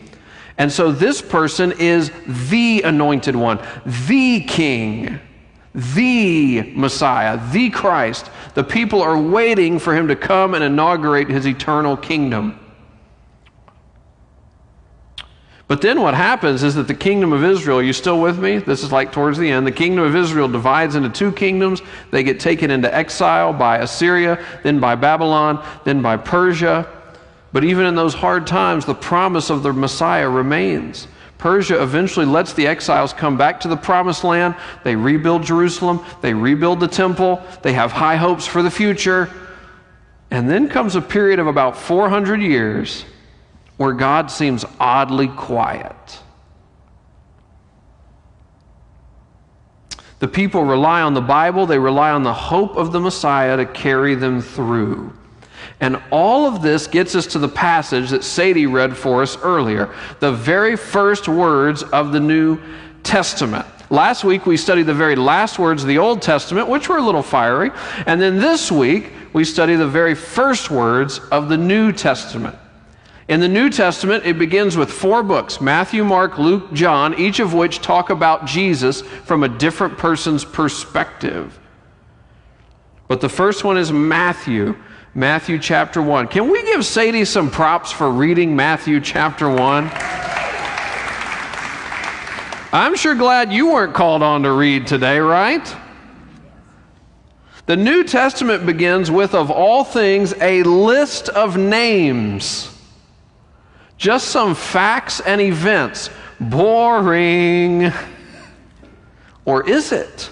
And 0.58 0.72
so 0.72 0.90
this 0.90 1.20
person 1.20 1.72
is 1.72 2.10
the 2.26 2.82
anointed 2.82 3.36
one, 3.36 3.58
the 3.84 4.40
king, 4.40 5.20
the 5.74 6.72
Messiah, 6.74 7.38
the 7.52 7.68
Christ. 7.70 8.30
The 8.54 8.64
people 8.64 9.02
are 9.02 9.20
waiting 9.20 9.78
for 9.78 9.94
him 9.94 10.08
to 10.08 10.16
come 10.16 10.54
and 10.54 10.64
inaugurate 10.64 11.28
his 11.28 11.46
eternal 11.46 11.96
kingdom. 11.96 12.58
But 15.68 15.82
then 15.82 16.00
what 16.00 16.14
happens 16.14 16.62
is 16.62 16.76
that 16.76 16.86
the 16.86 16.94
kingdom 16.94 17.32
of 17.32 17.42
Israel, 17.42 17.80
are 17.80 17.82
you 17.82 17.92
still 17.92 18.20
with 18.20 18.38
me? 18.38 18.58
This 18.58 18.84
is 18.84 18.92
like 18.92 19.10
towards 19.10 19.36
the 19.36 19.50
end. 19.50 19.66
The 19.66 19.72
kingdom 19.72 20.04
of 20.04 20.14
Israel 20.14 20.48
divides 20.48 20.94
into 20.94 21.08
two 21.10 21.32
kingdoms. 21.32 21.82
They 22.12 22.22
get 22.22 22.38
taken 22.38 22.70
into 22.70 22.92
exile 22.94 23.52
by 23.52 23.78
Assyria, 23.78 24.42
then 24.62 24.78
by 24.78 24.94
Babylon, 24.94 25.64
then 25.84 26.02
by 26.02 26.18
Persia. 26.18 26.95
But 27.56 27.64
even 27.64 27.86
in 27.86 27.94
those 27.94 28.12
hard 28.12 28.46
times, 28.46 28.84
the 28.84 28.94
promise 28.94 29.48
of 29.48 29.62
the 29.62 29.72
Messiah 29.72 30.28
remains. 30.28 31.08
Persia 31.38 31.82
eventually 31.82 32.26
lets 32.26 32.52
the 32.52 32.66
exiles 32.66 33.14
come 33.14 33.38
back 33.38 33.60
to 33.60 33.68
the 33.68 33.78
promised 33.78 34.24
land. 34.24 34.56
They 34.84 34.94
rebuild 34.94 35.42
Jerusalem, 35.42 36.04
they 36.20 36.34
rebuild 36.34 36.80
the 36.80 36.86
temple, 36.86 37.42
they 37.62 37.72
have 37.72 37.92
high 37.92 38.16
hopes 38.16 38.46
for 38.46 38.62
the 38.62 38.70
future. 38.70 39.30
And 40.30 40.50
then 40.50 40.68
comes 40.68 40.96
a 40.96 41.00
period 41.00 41.38
of 41.38 41.46
about 41.46 41.78
400 41.78 42.42
years 42.42 43.06
where 43.78 43.94
God 43.94 44.30
seems 44.30 44.66
oddly 44.78 45.28
quiet. 45.28 46.20
The 50.18 50.28
people 50.28 50.62
rely 50.62 51.00
on 51.00 51.14
the 51.14 51.22
Bible, 51.22 51.64
they 51.64 51.78
rely 51.78 52.10
on 52.10 52.22
the 52.22 52.34
hope 52.34 52.76
of 52.76 52.92
the 52.92 53.00
Messiah 53.00 53.56
to 53.56 53.64
carry 53.64 54.14
them 54.14 54.42
through. 54.42 55.14
And 55.80 56.00
all 56.10 56.46
of 56.46 56.62
this 56.62 56.86
gets 56.86 57.14
us 57.14 57.26
to 57.28 57.38
the 57.38 57.48
passage 57.48 58.10
that 58.10 58.24
Sadie 58.24 58.66
read 58.66 58.96
for 58.96 59.22
us 59.22 59.36
earlier, 59.42 59.94
the 60.20 60.32
very 60.32 60.76
first 60.76 61.28
words 61.28 61.82
of 61.82 62.12
the 62.12 62.20
New 62.20 62.58
Testament. 63.02 63.66
Last 63.90 64.24
week 64.24 64.46
we 64.46 64.56
studied 64.56 64.84
the 64.84 64.94
very 64.94 65.16
last 65.16 65.58
words 65.58 65.82
of 65.82 65.88
the 65.88 65.98
Old 65.98 66.22
Testament, 66.22 66.68
which 66.68 66.88
were 66.88 66.96
a 66.96 67.02
little 67.02 67.22
fiery. 67.22 67.70
And 68.06 68.20
then 68.20 68.38
this 68.38 68.72
week 68.72 69.12
we 69.32 69.44
study 69.44 69.76
the 69.76 69.86
very 69.86 70.14
first 70.14 70.70
words 70.70 71.18
of 71.30 71.48
the 71.48 71.58
New 71.58 71.92
Testament. 71.92 72.56
In 73.28 73.40
the 73.40 73.48
New 73.48 73.70
Testament, 73.70 74.24
it 74.24 74.38
begins 74.38 74.76
with 74.76 74.90
four 74.90 75.22
books 75.22 75.60
Matthew, 75.60 76.04
Mark, 76.04 76.38
Luke, 76.38 76.72
John, 76.72 77.18
each 77.18 77.40
of 77.40 77.54
which 77.54 77.80
talk 77.80 78.10
about 78.10 78.46
Jesus 78.46 79.02
from 79.02 79.42
a 79.42 79.48
different 79.48 79.98
person's 79.98 80.44
perspective. 80.44 81.58
But 83.08 83.20
the 83.20 83.28
first 83.28 83.62
one 83.62 83.78
is 83.78 83.92
Matthew, 83.92 84.76
Matthew 85.16 85.58
chapter 85.58 86.02
1. 86.02 86.28
Can 86.28 86.50
we 86.50 86.62
give 86.64 86.84
Sadie 86.84 87.24
some 87.24 87.50
props 87.50 87.90
for 87.90 88.10
reading 88.10 88.54
Matthew 88.54 89.00
chapter 89.00 89.48
1? 89.48 89.90
I'm 92.70 92.94
sure 92.96 93.14
glad 93.14 93.50
you 93.50 93.68
weren't 93.72 93.94
called 93.94 94.22
on 94.22 94.42
to 94.42 94.52
read 94.52 94.86
today, 94.86 95.18
right? 95.18 95.74
The 97.64 97.78
New 97.78 98.04
Testament 98.04 98.66
begins 98.66 99.10
with, 99.10 99.34
of 99.34 99.50
all 99.50 99.84
things, 99.84 100.34
a 100.38 100.62
list 100.64 101.30
of 101.30 101.56
names. 101.56 102.76
Just 103.96 104.28
some 104.28 104.54
facts 104.54 105.20
and 105.20 105.40
events. 105.40 106.10
Boring. 106.38 107.90
Or 109.46 109.66
is 109.66 109.92
it? 109.92 110.30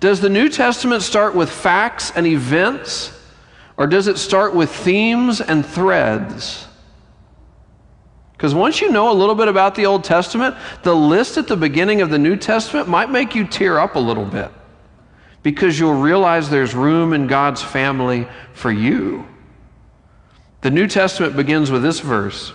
Does 0.00 0.20
the 0.20 0.28
New 0.28 0.48
Testament 0.48 1.02
start 1.02 1.36
with 1.36 1.48
facts 1.48 2.10
and 2.16 2.26
events? 2.26 3.18
Or 3.80 3.86
does 3.86 4.08
it 4.08 4.18
start 4.18 4.54
with 4.54 4.70
themes 4.70 5.40
and 5.40 5.64
threads? 5.64 6.68
Because 8.32 8.54
once 8.54 8.82
you 8.82 8.92
know 8.92 9.10
a 9.10 9.16
little 9.16 9.34
bit 9.34 9.48
about 9.48 9.74
the 9.74 9.86
Old 9.86 10.04
Testament, 10.04 10.54
the 10.82 10.94
list 10.94 11.38
at 11.38 11.48
the 11.48 11.56
beginning 11.56 12.02
of 12.02 12.10
the 12.10 12.18
New 12.18 12.36
Testament 12.36 12.88
might 12.88 13.10
make 13.10 13.34
you 13.34 13.46
tear 13.46 13.78
up 13.78 13.94
a 13.94 13.98
little 13.98 14.26
bit. 14.26 14.50
Because 15.42 15.80
you'll 15.80 15.94
realize 15.94 16.50
there's 16.50 16.74
room 16.74 17.14
in 17.14 17.26
God's 17.26 17.62
family 17.62 18.28
for 18.52 18.70
you. 18.70 19.26
The 20.60 20.70
New 20.70 20.86
Testament 20.86 21.34
begins 21.34 21.70
with 21.70 21.82
this 21.82 22.00
verse 22.00 22.52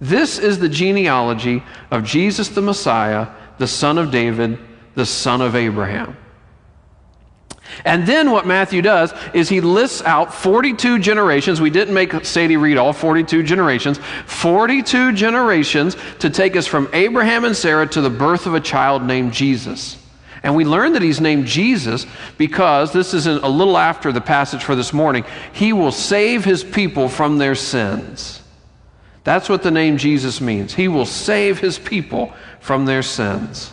This 0.00 0.38
is 0.38 0.58
the 0.58 0.68
genealogy 0.70 1.62
of 1.90 2.04
Jesus 2.04 2.48
the 2.48 2.62
Messiah, 2.62 3.28
the 3.58 3.66
son 3.66 3.98
of 3.98 4.10
David, 4.10 4.58
the 4.94 5.04
son 5.04 5.42
of 5.42 5.54
Abraham. 5.54 6.16
And 7.84 8.06
then 8.06 8.30
what 8.30 8.46
Matthew 8.46 8.82
does 8.82 9.12
is 9.34 9.48
he 9.48 9.60
lists 9.60 10.02
out 10.02 10.34
42 10.34 10.98
generations. 10.98 11.60
We 11.60 11.70
didn't 11.70 11.94
make 11.94 12.24
Sadie 12.24 12.56
read 12.56 12.76
all 12.76 12.92
42 12.92 13.42
generations. 13.42 13.98
42 14.26 15.12
generations 15.12 15.96
to 16.20 16.30
take 16.30 16.56
us 16.56 16.66
from 16.66 16.88
Abraham 16.92 17.44
and 17.44 17.56
Sarah 17.56 17.86
to 17.88 18.00
the 18.00 18.10
birth 18.10 18.46
of 18.46 18.54
a 18.54 18.60
child 18.60 19.04
named 19.04 19.32
Jesus. 19.32 19.96
And 20.42 20.54
we 20.54 20.64
learn 20.64 20.92
that 20.92 21.02
he's 21.02 21.20
named 21.20 21.46
Jesus 21.46 22.06
because 22.36 22.92
this 22.92 23.12
is 23.12 23.26
a 23.26 23.48
little 23.48 23.76
after 23.76 24.12
the 24.12 24.20
passage 24.20 24.62
for 24.62 24.76
this 24.76 24.92
morning. 24.92 25.24
He 25.52 25.72
will 25.72 25.92
save 25.92 26.44
his 26.44 26.62
people 26.62 27.08
from 27.08 27.38
their 27.38 27.54
sins. 27.54 28.42
That's 29.24 29.48
what 29.48 29.62
the 29.62 29.70
name 29.70 29.98
Jesus 29.98 30.40
means. 30.40 30.74
He 30.74 30.88
will 30.88 31.06
save 31.06 31.58
his 31.58 31.78
people 31.78 32.32
from 32.60 32.86
their 32.86 33.02
sins. 33.02 33.72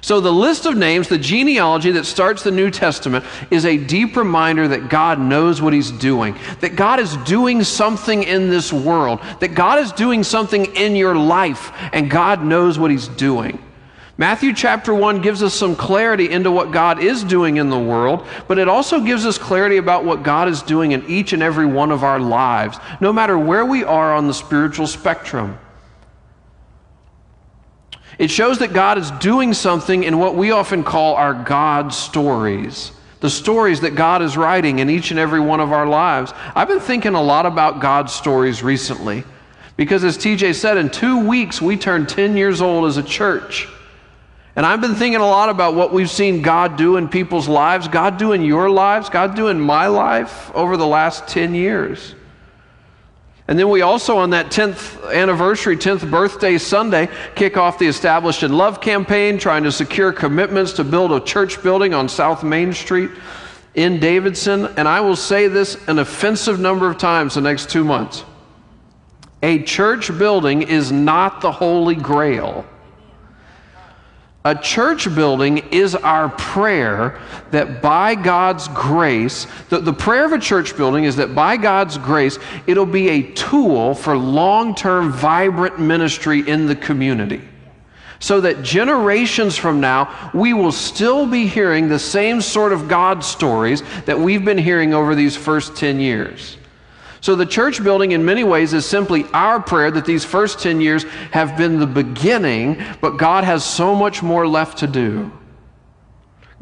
So, 0.00 0.20
the 0.20 0.32
list 0.32 0.66
of 0.66 0.76
names, 0.76 1.08
the 1.08 1.18
genealogy 1.18 1.90
that 1.92 2.04
starts 2.04 2.42
the 2.42 2.50
New 2.50 2.70
Testament, 2.70 3.24
is 3.50 3.64
a 3.64 3.76
deep 3.76 4.16
reminder 4.16 4.68
that 4.68 4.88
God 4.88 5.18
knows 5.18 5.62
what 5.62 5.72
He's 5.72 5.90
doing, 5.90 6.36
that 6.60 6.76
God 6.76 7.00
is 7.00 7.16
doing 7.18 7.64
something 7.64 8.22
in 8.22 8.50
this 8.50 8.72
world, 8.72 9.20
that 9.40 9.54
God 9.54 9.78
is 9.78 9.92
doing 9.92 10.22
something 10.22 10.66
in 10.76 10.96
your 10.96 11.14
life, 11.14 11.72
and 11.92 12.10
God 12.10 12.44
knows 12.44 12.78
what 12.78 12.90
He's 12.90 13.08
doing. 13.08 13.62
Matthew 14.18 14.54
chapter 14.54 14.94
1 14.94 15.20
gives 15.20 15.42
us 15.42 15.52
some 15.52 15.76
clarity 15.76 16.30
into 16.30 16.50
what 16.50 16.72
God 16.72 17.02
is 17.02 17.22
doing 17.22 17.58
in 17.58 17.68
the 17.68 17.78
world, 17.78 18.26
but 18.48 18.58
it 18.58 18.66
also 18.66 19.00
gives 19.00 19.26
us 19.26 19.36
clarity 19.36 19.76
about 19.76 20.06
what 20.06 20.22
God 20.22 20.48
is 20.48 20.62
doing 20.62 20.92
in 20.92 21.04
each 21.06 21.34
and 21.34 21.42
every 21.42 21.66
one 21.66 21.90
of 21.90 22.02
our 22.02 22.18
lives, 22.18 22.78
no 23.00 23.12
matter 23.12 23.38
where 23.38 23.66
we 23.66 23.84
are 23.84 24.14
on 24.14 24.26
the 24.26 24.32
spiritual 24.32 24.86
spectrum. 24.86 25.58
It 28.18 28.30
shows 28.30 28.58
that 28.60 28.72
God 28.72 28.98
is 28.98 29.10
doing 29.12 29.52
something 29.52 30.04
in 30.04 30.18
what 30.18 30.34
we 30.34 30.50
often 30.50 30.82
call 30.82 31.14
our 31.14 31.34
God 31.34 31.92
stories. 31.92 32.92
The 33.20 33.30
stories 33.30 33.80
that 33.80 33.94
God 33.94 34.22
is 34.22 34.36
writing 34.36 34.78
in 34.78 34.88
each 34.88 35.10
and 35.10 35.20
every 35.20 35.40
one 35.40 35.60
of 35.60 35.72
our 35.72 35.86
lives. 35.86 36.32
I've 36.54 36.68
been 36.68 36.80
thinking 36.80 37.14
a 37.14 37.22
lot 37.22 37.46
about 37.46 37.80
God's 37.80 38.12
stories 38.12 38.62
recently 38.62 39.24
because, 39.76 40.04
as 40.04 40.16
TJ 40.16 40.54
said, 40.54 40.78
in 40.78 40.90
two 40.90 41.26
weeks 41.26 41.60
we 41.60 41.76
turned 41.76 42.08
10 42.08 42.36
years 42.36 42.60
old 42.62 42.86
as 42.86 42.96
a 42.96 43.02
church. 43.02 43.68
And 44.54 44.64
I've 44.64 44.80
been 44.80 44.94
thinking 44.94 45.20
a 45.20 45.26
lot 45.26 45.50
about 45.50 45.74
what 45.74 45.92
we've 45.92 46.10
seen 46.10 46.40
God 46.40 46.78
do 46.78 46.96
in 46.96 47.08
people's 47.08 47.46
lives, 47.46 47.88
God 47.88 48.16
do 48.16 48.32
in 48.32 48.42
your 48.42 48.70
lives, 48.70 49.10
God 49.10 49.36
do 49.36 49.48
in 49.48 49.60
my 49.60 49.86
life 49.86 50.50
over 50.54 50.78
the 50.78 50.86
last 50.86 51.28
10 51.28 51.54
years. 51.54 52.14
And 53.48 53.58
then 53.58 53.68
we 53.68 53.82
also, 53.82 54.16
on 54.18 54.30
that 54.30 54.46
10th 54.46 55.12
anniversary, 55.12 55.76
10th 55.76 56.10
birthday 56.10 56.58
Sunday, 56.58 57.08
kick 57.36 57.56
off 57.56 57.78
the 57.78 57.86
Established 57.86 58.42
in 58.42 58.52
Love 58.52 58.80
campaign, 58.80 59.38
trying 59.38 59.62
to 59.62 59.70
secure 59.70 60.12
commitments 60.12 60.72
to 60.74 60.84
build 60.84 61.12
a 61.12 61.20
church 61.20 61.62
building 61.62 61.94
on 61.94 62.08
South 62.08 62.42
Main 62.42 62.72
Street 62.72 63.10
in 63.76 64.00
Davidson. 64.00 64.66
And 64.76 64.88
I 64.88 65.00
will 65.00 65.14
say 65.14 65.46
this 65.46 65.76
an 65.86 66.00
offensive 66.00 66.58
number 66.58 66.90
of 66.90 66.98
times 66.98 67.34
the 67.34 67.40
next 67.40 67.70
two 67.70 67.84
months. 67.84 68.24
A 69.42 69.62
church 69.62 70.16
building 70.18 70.62
is 70.62 70.90
not 70.90 71.40
the 71.40 71.52
Holy 71.52 71.94
Grail. 71.94 72.64
A 74.46 74.54
church 74.54 75.12
building 75.12 75.58
is 75.72 75.96
our 75.96 76.28
prayer 76.28 77.20
that 77.50 77.82
by 77.82 78.14
God's 78.14 78.68
grace, 78.68 79.48
the, 79.70 79.80
the 79.80 79.92
prayer 79.92 80.24
of 80.24 80.30
a 80.30 80.38
church 80.38 80.76
building 80.76 81.02
is 81.02 81.16
that 81.16 81.34
by 81.34 81.56
God's 81.56 81.98
grace, 81.98 82.38
it'll 82.68 82.86
be 82.86 83.08
a 83.08 83.32
tool 83.32 83.92
for 83.92 84.16
long 84.16 84.76
term, 84.76 85.10
vibrant 85.10 85.80
ministry 85.80 86.48
in 86.48 86.66
the 86.66 86.76
community. 86.76 87.42
So 88.20 88.40
that 88.42 88.62
generations 88.62 89.56
from 89.56 89.80
now, 89.80 90.30
we 90.32 90.52
will 90.52 90.70
still 90.70 91.26
be 91.26 91.48
hearing 91.48 91.88
the 91.88 91.98
same 91.98 92.40
sort 92.40 92.72
of 92.72 92.86
God 92.86 93.24
stories 93.24 93.82
that 94.04 94.16
we've 94.16 94.44
been 94.44 94.58
hearing 94.58 94.94
over 94.94 95.16
these 95.16 95.36
first 95.36 95.74
10 95.74 95.98
years. 95.98 96.56
So 97.26 97.34
the 97.34 97.44
church 97.44 97.82
building, 97.82 98.12
in 98.12 98.24
many 98.24 98.44
ways, 98.44 98.72
is 98.72 98.86
simply 98.86 99.24
our 99.32 99.60
prayer 99.60 99.90
that 99.90 100.04
these 100.04 100.24
first 100.24 100.60
10 100.60 100.80
years 100.80 101.02
have 101.32 101.56
been 101.58 101.80
the 101.80 101.84
beginning, 101.84 102.80
but 103.00 103.16
God 103.16 103.42
has 103.42 103.64
so 103.64 103.96
much 103.96 104.22
more 104.22 104.46
left 104.46 104.78
to 104.78 104.86
do. 104.86 105.32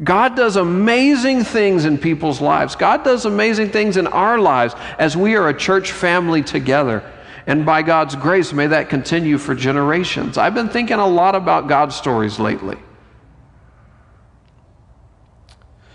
God 0.03 0.35
does 0.35 0.55
amazing 0.55 1.43
things 1.43 1.85
in 1.85 1.99
people's 1.99 2.41
lives. 2.41 2.75
God 2.75 3.03
does 3.03 3.25
amazing 3.25 3.69
things 3.69 3.95
in 3.95 4.07
our 4.07 4.39
lives 4.39 4.73
as 4.97 5.15
we 5.15 5.35
are 5.35 5.49
a 5.49 5.55
church 5.55 5.91
family 5.91 6.41
together. 6.41 7.03
And 7.45 7.63
by 7.63 7.83
God's 7.83 8.15
grace, 8.15 8.51
may 8.51 8.65
that 8.65 8.89
continue 8.89 9.37
for 9.37 9.53
generations. 9.53 10.35
I've 10.39 10.55
been 10.55 10.69
thinking 10.69 10.97
a 10.97 11.05
lot 11.05 11.35
about 11.35 11.67
God 11.67 11.93
stories 11.93 12.39
lately. 12.39 12.77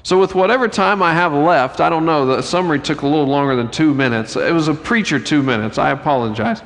So, 0.02 0.18
with 0.18 0.34
whatever 0.34 0.66
time 0.66 1.02
I 1.02 1.12
have 1.12 1.32
left, 1.32 1.80
I 1.80 1.90
don't 1.90 2.06
know, 2.06 2.24
the 2.24 2.42
summary 2.42 2.80
took 2.80 3.02
a 3.02 3.06
little 3.06 3.26
longer 3.26 3.54
than 3.54 3.70
two 3.70 3.92
minutes. 3.92 4.34
It 4.34 4.52
was 4.52 4.68
a 4.68 4.74
preacher 4.74 5.20
two 5.20 5.42
minutes. 5.42 5.76
I 5.76 5.90
apologize. 5.90 6.62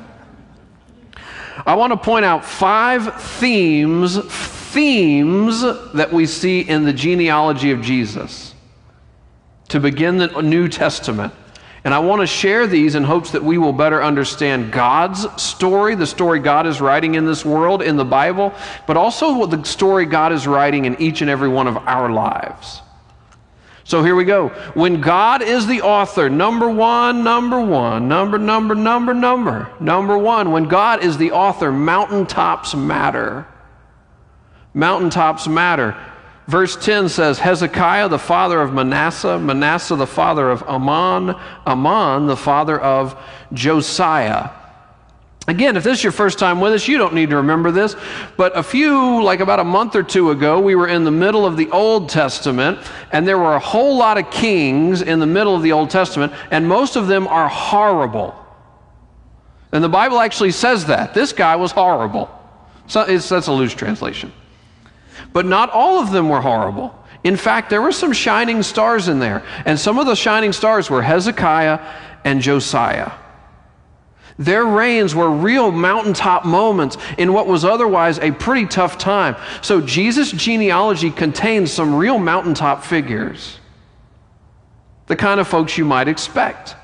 I 1.65 1.75
want 1.75 1.91
to 1.91 1.97
point 1.97 2.25
out 2.25 2.45
five 2.45 3.21
themes, 3.21 4.17
themes 4.17 5.61
that 5.61 6.09
we 6.11 6.25
see 6.25 6.61
in 6.61 6.85
the 6.85 6.93
genealogy 6.93 7.71
of 7.71 7.81
Jesus 7.81 8.53
to 9.69 9.79
begin 9.79 10.17
the 10.17 10.41
New 10.41 10.69
Testament. 10.69 11.33
And 11.83 11.93
I 11.93 11.99
want 11.99 12.21
to 12.21 12.27
share 12.27 12.65
these 12.65 12.95
in 12.95 13.03
hopes 13.03 13.31
that 13.31 13.43
we 13.43 13.57
will 13.57 13.73
better 13.73 14.03
understand 14.03 14.71
God's 14.71 15.27
story, 15.41 15.93
the 15.95 16.07
story 16.07 16.39
God 16.39 16.65
is 16.65 16.81
writing 16.81 17.15
in 17.15 17.25
this 17.25 17.45
world, 17.45 17.81
in 17.81 17.95
the 17.95 18.05
Bible, 18.05 18.53
but 18.87 18.97
also 18.97 19.45
the 19.45 19.63
story 19.63 20.05
God 20.05 20.31
is 20.31 20.47
writing 20.47 20.85
in 20.85 20.99
each 20.99 21.21
and 21.21 21.29
every 21.29 21.49
one 21.49 21.67
of 21.67 21.77
our 21.77 22.11
lives. 22.11 22.81
So 23.85 24.03
here 24.03 24.15
we 24.15 24.25
go. 24.25 24.49
When 24.73 24.99
God 24.99 25.43
is 25.43 25.67
the 25.67 25.83
author, 25.83 26.27
number 26.27 26.67
one, 26.67 27.23
number 27.23 27.61
one, 27.61 28.07
number, 28.07 28.39
number, 28.39 28.73
number, 28.73 29.13
number, 29.13 29.71
number 29.79 30.17
one, 30.17 30.51
when 30.51 30.67
God 30.67 31.03
is 31.03 31.19
the 31.19 31.31
author, 31.31 31.71
mountaintops 31.71 32.73
matter. 32.73 33.47
Mountaintops 34.73 35.47
matter. 35.47 35.95
Verse 36.47 36.75
10 36.75 37.09
says 37.09 37.37
Hezekiah, 37.37 38.09
the 38.09 38.17
father 38.17 38.59
of 38.59 38.73
Manasseh, 38.73 39.37
Manasseh, 39.37 39.95
the 39.95 40.07
father 40.07 40.49
of 40.49 40.63
Amon, 40.63 41.35
Amon, 41.67 42.25
the 42.25 42.35
father 42.35 42.79
of 42.79 43.15
Josiah. 43.53 44.49
Again, 45.47 45.77
if 45.77 45.83
this 45.83 45.99
is 45.99 46.03
your 46.03 46.11
first 46.11 46.39
time 46.39 46.59
with 46.59 46.73
us, 46.73 46.87
you 46.87 46.97
don't 46.97 47.13
need 47.13 47.29
to 47.29 47.35
remember 47.35 47.69
this. 47.69 47.95
But 48.35 48.57
a 48.57 48.63
few, 48.63 49.21
like 49.21 49.41
about 49.41 49.59
a 49.59 49.63
month 49.63 49.95
or 49.95 50.01
two 50.01 50.31
ago, 50.31 50.59
we 50.59 50.73
were 50.73 50.87
in 50.87 51.03
the 51.03 51.11
middle 51.11 51.45
of 51.45 51.55
the 51.55 51.69
Old 51.69 52.09
Testament, 52.09 52.79
and 53.11 53.27
there 53.27 53.37
were 53.37 53.53
a 53.53 53.59
whole 53.59 53.95
lot 53.95 54.17
of 54.17 54.31
kings 54.31 55.03
in 55.03 55.19
the 55.19 55.27
middle 55.27 55.55
of 55.55 55.61
the 55.61 55.71
Old 55.71 55.91
Testament, 55.91 56.33
and 56.49 56.67
most 56.67 56.95
of 56.95 57.05
them 57.05 57.27
are 57.27 57.47
horrible. 57.47 58.33
And 59.71 59.83
the 59.83 59.89
Bible 59.89 60.19
actually 60.19 60.51
says 60.51 60.85
that. 60.85 61.13
This 61.13 61.31
guy 61.31 61.55
was 61.57 61.71
horrible. 61.71 62.29
So 62.87 63.05
that's 63.05 63.47
a 63.47 63.51
loose 63.51 63.73
translation. 63.73 64.31
But 65.31 65.45
not 65.45 65.69
all 65.69 65.99
of 65.99 66.11
them 66.11 66.29
were 66.29 66.41
horrible. 66.41 66.97
In 67.23 67.35
fact, 67.35 67.69
there 67.69 67.81
were 67.81 67.91
some 67.91 68.13
shining 68.13 68.63
stars 68.63 69.09
in 69.09 69.19
there. 69.19 69.43
And 69.65 69.79
some 69.79 69.99
of 69.99 70.05
the 70.05 70.15
shining 70.15 70.53
stars 70.53 70.89
were 70.89 71.01
Hezekiah 71.01 71.79
and 72.23 72.41
Josiah. 72.41 73.11
Their 74.37 74.65
reigns 74.65 75.15
were 75.15 75.29
real 75.29 75.71
mountaintop 75.71 76.45
moments 76.45 76.97
in 77.17 77.31
what 77.31 77.47
was 77.47 77.63
otherwise 77.63 78.19
a 78.19 78.31
pretty 78.31 78.65
tough 78.65 78.97
time. 78.97 79.35
So 79.61 79.79
Jesus' 79.79 80.31
genealogy 80.31 81.09
contains 81.09 81.71
some 81.71 81.95
real 81.95 82.19
mountaintop 82.19 82.83
figures, 82.83 83.59
the 85.07 85.15
kind 85.15 85.39
of 85.39 85.47
folks 85.47 85.77
you 85.77 85.85
might 85.85 86.09
expect. 86.09 86.75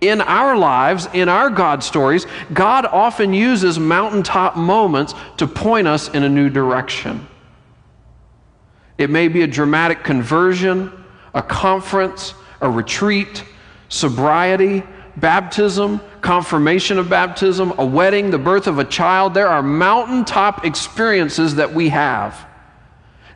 In 0.00 0.20
our 0.20 0.56
lives, 0.56 1.08
in 1.12 1.28
our 1.28 1.50
God 1.50 1.82
stories, 1.82 2.24
God 2.52 2.86
often 2.86 3.34
uses 3.34 3.78
mountaintop 3.78 4.56
moments 4.56 5.12
to 5.38 5.46
point 5.46 5.88
us 5.88 6.08
in 6.08 6.22
a 6.22 6.28
new 6.28 6.48
direction. 6.48 7.26
It 8.96 9.10
may 9.10 9.28
be 9.28 9.42
a 9.42 9.46
dramatic 9.46 10.02
conversion, 10.02 10.92
a 11.34 11.42
conference, 11.42 12.32
a 12.60 12.70
retreat, 12.70 13.44
sobriety, 13.88 14.82
baptism, 15.20 16.00
confirmation 16.20 16.98
of 16.98 17.08
baptism, 17.08 17.72
a 17.78 17.84
wedding, 17.84 18.30
the 18.30 18.38
birth 18.38 18.66
of 18.66 18.78
a 18.78 18.84
child. 18.84 19.34
There 19.34 19.48
are 19.48 19.62
mountaintop 19.62 20.64
experiences 20.64 21.56
that 21.56 21.72
we 21.72 21.88
have. 21.90 22.46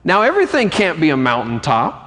Now, 0.05 0.23
everything 0.23 0.71
can't 0.71 1.01
be 1.01 1.11
a 1.11 1.17
mountaintop. 1.17 2.03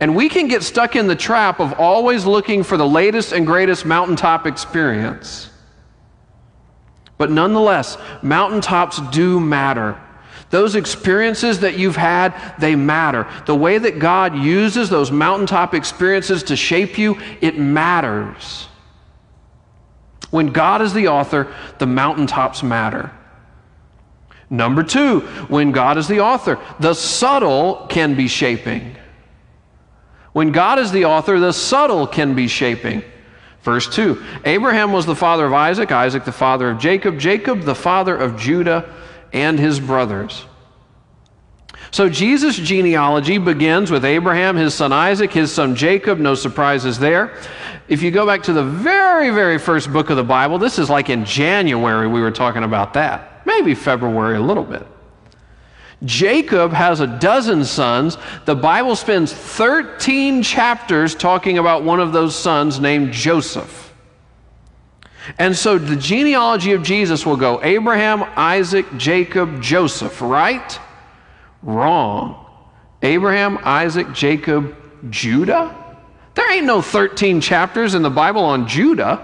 And 0.00 0.16
we 0.16 0.28
can 0.28 0.48
get 0.48 0.64
stuck 0.64 0.96
in 0.96 1.06
the 1.06 1.14
trap 1.14 1.60
of 1.60 1.74
always 1.74 2.24
looking 2.24 2.64
for 2.64 2.76
the 2.76 2.86
latest 2.86 3.32
and 3.32 3.46
greatest 3.46 3.86
mountaintop 3.86 4.46
experience. 4.46 5.48
But 7.18 7.30
nonetheless, 7.30 7.96
mountaintops 8.20 9.00
do 9.12 9.38
matter. 9.38 10.00
Those 10.50 10.74
experiences 10.74 11.60
that 11.60 11.78
you've 11.78 11.96
had, 11.96 12.34
they 12.58 12.74
matter. 12.74 13.28
The 13.46 13.54
way 13.54 13.78
that 13.78 14.00
God 14.00 14.36
uses 14.36 14.90
those 14.90 15.12
mountaintop 15.12 15.72
experiences 15.72 16.42
to 16.44 16.56
shape 16.56 16.98
you, 16.98 17.18
it 17.40 17.56
matters. 17.56 18.66
When 20.32 20.46
God 20.46 20.80
is 20.80 20.94
the 20.94 21.08
author, 21.08 21.54
the 21.78 21.86
mountaintops 21.86 22.62
matter. 22.62 23.12
Number 24.48 24.82
two, 24.82 25.20
when 25.48 25.72
God 25.72 25.98
is 25.98 26.08
the 26.08 26.20
author, 26.20 26.58
the 26.80 26.94
subtle 26.94 27.86
can 27.90 28.14
be 28.14 28.28
shaping. 28.28 28.96
When 30.32 30.50
God 30.50 30.78
is 30.78 30.90
the 30.90 31.04
author, 31.04 31.38
the 31.38 31.52
subtle 31.52 32.06
can 32.06 32.34
be 32.34 32.48
shaping. 32.48 33.04
Verse 33.60 33.86
2 33.94 34.24
Abraham 34.46 34.90
was 34.90 35.04
the 35.04 35.14
father 35.14 35.44
of 35.44 35.52
Isaac, 35.52 35.92
Isaac 35.92 36.24
the 36.24 36.32
father 36.32 36.70
of 36.70 36.78
Jacob, 36.78 37.18
Jacob 37.18 37.60
the 37.60 37.74
father 37.74 38.16
of 38.16 38.38
Judah 38.38 38.90
and 39.34 39.58
his 39.58 39.80
brothers. 39.80 40.46
So 41.92 42.08
Jesus' 42.08 42.56
genealogy 42.56 43.36
begins 43.36 43.90
with 43.90 44.06
Abraham, 44.06 44.56
his 44.56 44.72
son 44.72 44.94
Isaac, 44.94 45.30
his 45.30 45.52
son 45.52 45.76
Jacob. 45.76 46.18
No 46.18 46.34
surprises 46.34 46.98
there. 46.98 47.36
If 47.86 48.02
you 48.02 48.10
go 48.10 48.26
back 48.26 48.42
to 48.44 48.54
the 48.54 48.64
very, 48.64 49.28
very 49.28 49.58
first 49.58 49.92
book 49.92 50.08
of 50.08 50.16
the 50.16 50.24
Bible, 50.24 50.58
this 50.58 50.78
is 50.78 50.88
like 50.88 51.10
in 51.10 51.26
January 51.26 52.08
we 52.08 52.22
were 52.22 52.30
talking 52.30 52.64
about 52.64 52.94
that. 52.94 53.46
Maybe 53.46 53.74
February 53.74 54.38
a 54.38 54.40
little 54.40 54.64
bit. 54.64 54.86
Jacob 56.04 56.72
has 56.72 57.00
a 57.00 57.06
dozen 57.06 57.62
sons. 57.62 58.16
The 58.46 58.56
Bible 58.56 58.96
spends 58.96 59.30
13 59.30 60.42
chapters 60.42 61.14
talking 61.14 61.58
about 61.58 61.84
one 61.84 62.00
of 62.00 62.14
those 62.14 62.34
sons 62.34 62.80
named 62.80 63.12
Joseph. 63.12 63.94
And 65.38 65.54
so 65.54 65.76
the 65.76 65.96
genealogy 65.96 66.72
of 66.72 66.82
Jesus 66.82 67.26
will 67.26 67.36
go 67.36 67.62
Abraham, 67.62 68.24
Isaac, 68.34 68.86
Jacob, 68.96 69.60
Joseph, 69.60 70.22
right? 70.22 70.80
Wrong. 71.62 72.46
Abraham, 73.02 73.58
Isaac, 73.62 74.12
Jacob, 74.12 74.76
Judah? 75.10 75.74
There 76.34 76.50
ain't 76.52 76.66
no 76.66 76.80
13 76.80 77.40
chapters 77.40 77.94
in 77.94 78.02
the 78.02 78.10
Bible 78.10 78.42
on 78.42 78.66
Judah. 78.66 79.20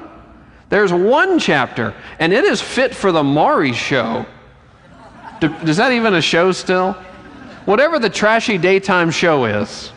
There's 0.68 0.92
one 0.92 1.38
chapter, 1.38 1.94
and 2.18 2.32
it 2.32 2.44
is 2.44 2.60
fit 2.60 2.94
for 2.94 3.12
the 3.12 3.22
Maury 3.22 3.72
show. 3.72 4.26
Does 5.40 5.76
that 5.78 5.92
even 5.92 6.14
a 6.14 6.20
show 6.20 6.52
still? 6.52 6.92
Whatever 7.64 7.98
the 7.98 8.10
trashy 8.10 8.58
daytime 8.58 9.10
show 9.10 9.44
is, 9.44 9.92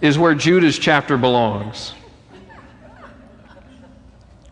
is 0.00 0.18
where 0.18 0.34
Judah's 0.34 0.78
chapter 0.78 1.16
belongs. 1.16 1.94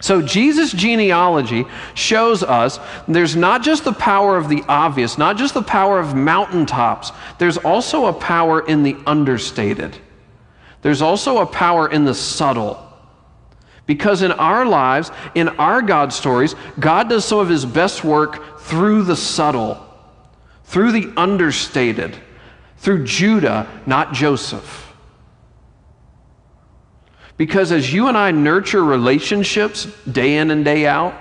So, 0.04 0.20
Jesus' 0.20 0.72
genealogy 0.72 1.64
shows 1.94 2.42
us 2.42 2.78
there's 3.08 3.36
not 3.36 3.62
just 3.62 3.84
the 3.84 3.92
power 3.94 4.36
of 4.36 4.50
the 4.50 4.62
obvious, 4.68 5.16
not 5.16 5.38
just 5.38 5.54
the 5.54 5.62
power 5.62 5.98
of 5.98 6.14
mountaintops, 6.14 7.10
there's 7.38 7.56
also 7.56 8.04
a 8.04 8.12
power 8.12 8.60
in 8.66 8.82
the 8.82 8.98
understated. 9.06 9.96
There's 10.82 11.00
also 11.00 11.38
a 11.38 11.46
power 11.46 11.90
in 11.90 12.04
the 12.04 12.14
subtle. 12.14 12.86
Because 13.86 14.20
in 14.20 14.32
our 14.32 14.66
lives, 14.66 15.10
in 15.34 15.48
our 15.48 15.80
God 15.80 16.12
stories, 16.12 16.54
God 16.78 17.08
does 17.08 17.24
some 17.24 17.38
of 17.38 17.48
his 17.48 17.64
best 17.64 18.04
work 18.04 18.60
through 18.60 19.04
the 19.04 19.16
subtle, 19.16 19.82
through 20.64 20.92
the 20.92 21.14
understated, 21.16 22.14
through 22.76 23.04
Judah, 23.04 23.66
not 23.86 24.12
Joseph. 24.12 24.83
Because 27.36 27.72
as 27.72 27.92
you 27.92 28.08
and 28.08 28.16
I 28.16 28.30
nurture 28.30 28.84
relationships 28.84 29.86
day 30.10 30.36
in 30.36 30.50
and 30.50 30.64
day 30.64 30.86
out, 30.86 31.14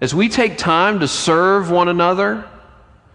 as 0.00 0.14
we 0.14 0.28
take 0.28 0.58
time 0.58 1.00
to 1.00 1.08
serve 1.08 1.70
one 1.70 1.88
another, 1.88 2.46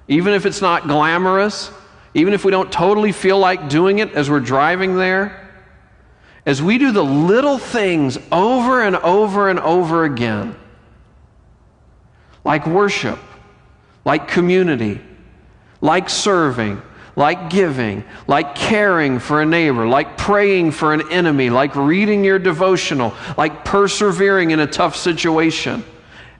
even 0.07 0.33
if 0.33 0.45
it's 0.45 0.61
not 0.61 0.87
glamorous, 0.87 1.71
even 2.13 2.33
if 2.33 2.43
we 2.43 2.51
don't 2.51 2.71
totally 2.71 3.11
feel 3.11 3.37
like 3.37 3.69
doing 3.69 3.99
it 3.99 4.11
as 4.13 4.29
we're 4.29 4.39
driving 4.39 4.97
there, 4.97 5.49
as 6.45 6.61
we 6.61 6.77
do 6.77 6.91
the 6.91 7.03
little 7.03 7.57
things 7.57 8.17
over 8.31 8.81
and 8.81 8.95
over 8.97 9.49
and 9.49 9.59
over 9.59 10.03
again, 10.03 10.55
like 12.43 12.65
worship, 12.65 13.19
like 14.03 14.27
community, 14.27 14.99
like 15.79 16.09
serving, 16.09 16.81
like 17.15 17.49
giving, 17.49 18.03
like 18.27 18.55
caring 18.55 19.19
for 19.19 19.41
a 19.41 19.45
neighbor, 19.45 19.85
like 19.87 20.17
praying 20.17 20.71
for 20.71 20.93
an 20.93 21.11
enemy, 21.11 21.49
like 21.49 21.75
reading 21.75 22.23
your 22.23 22.39
devotional, 22.39 23.13
like 23.37 23.65
persevering 23.65 24.51
in 24.51 24.59
a 24.59 24.67
tough 24.67 24.95
situation, 24.95 25.83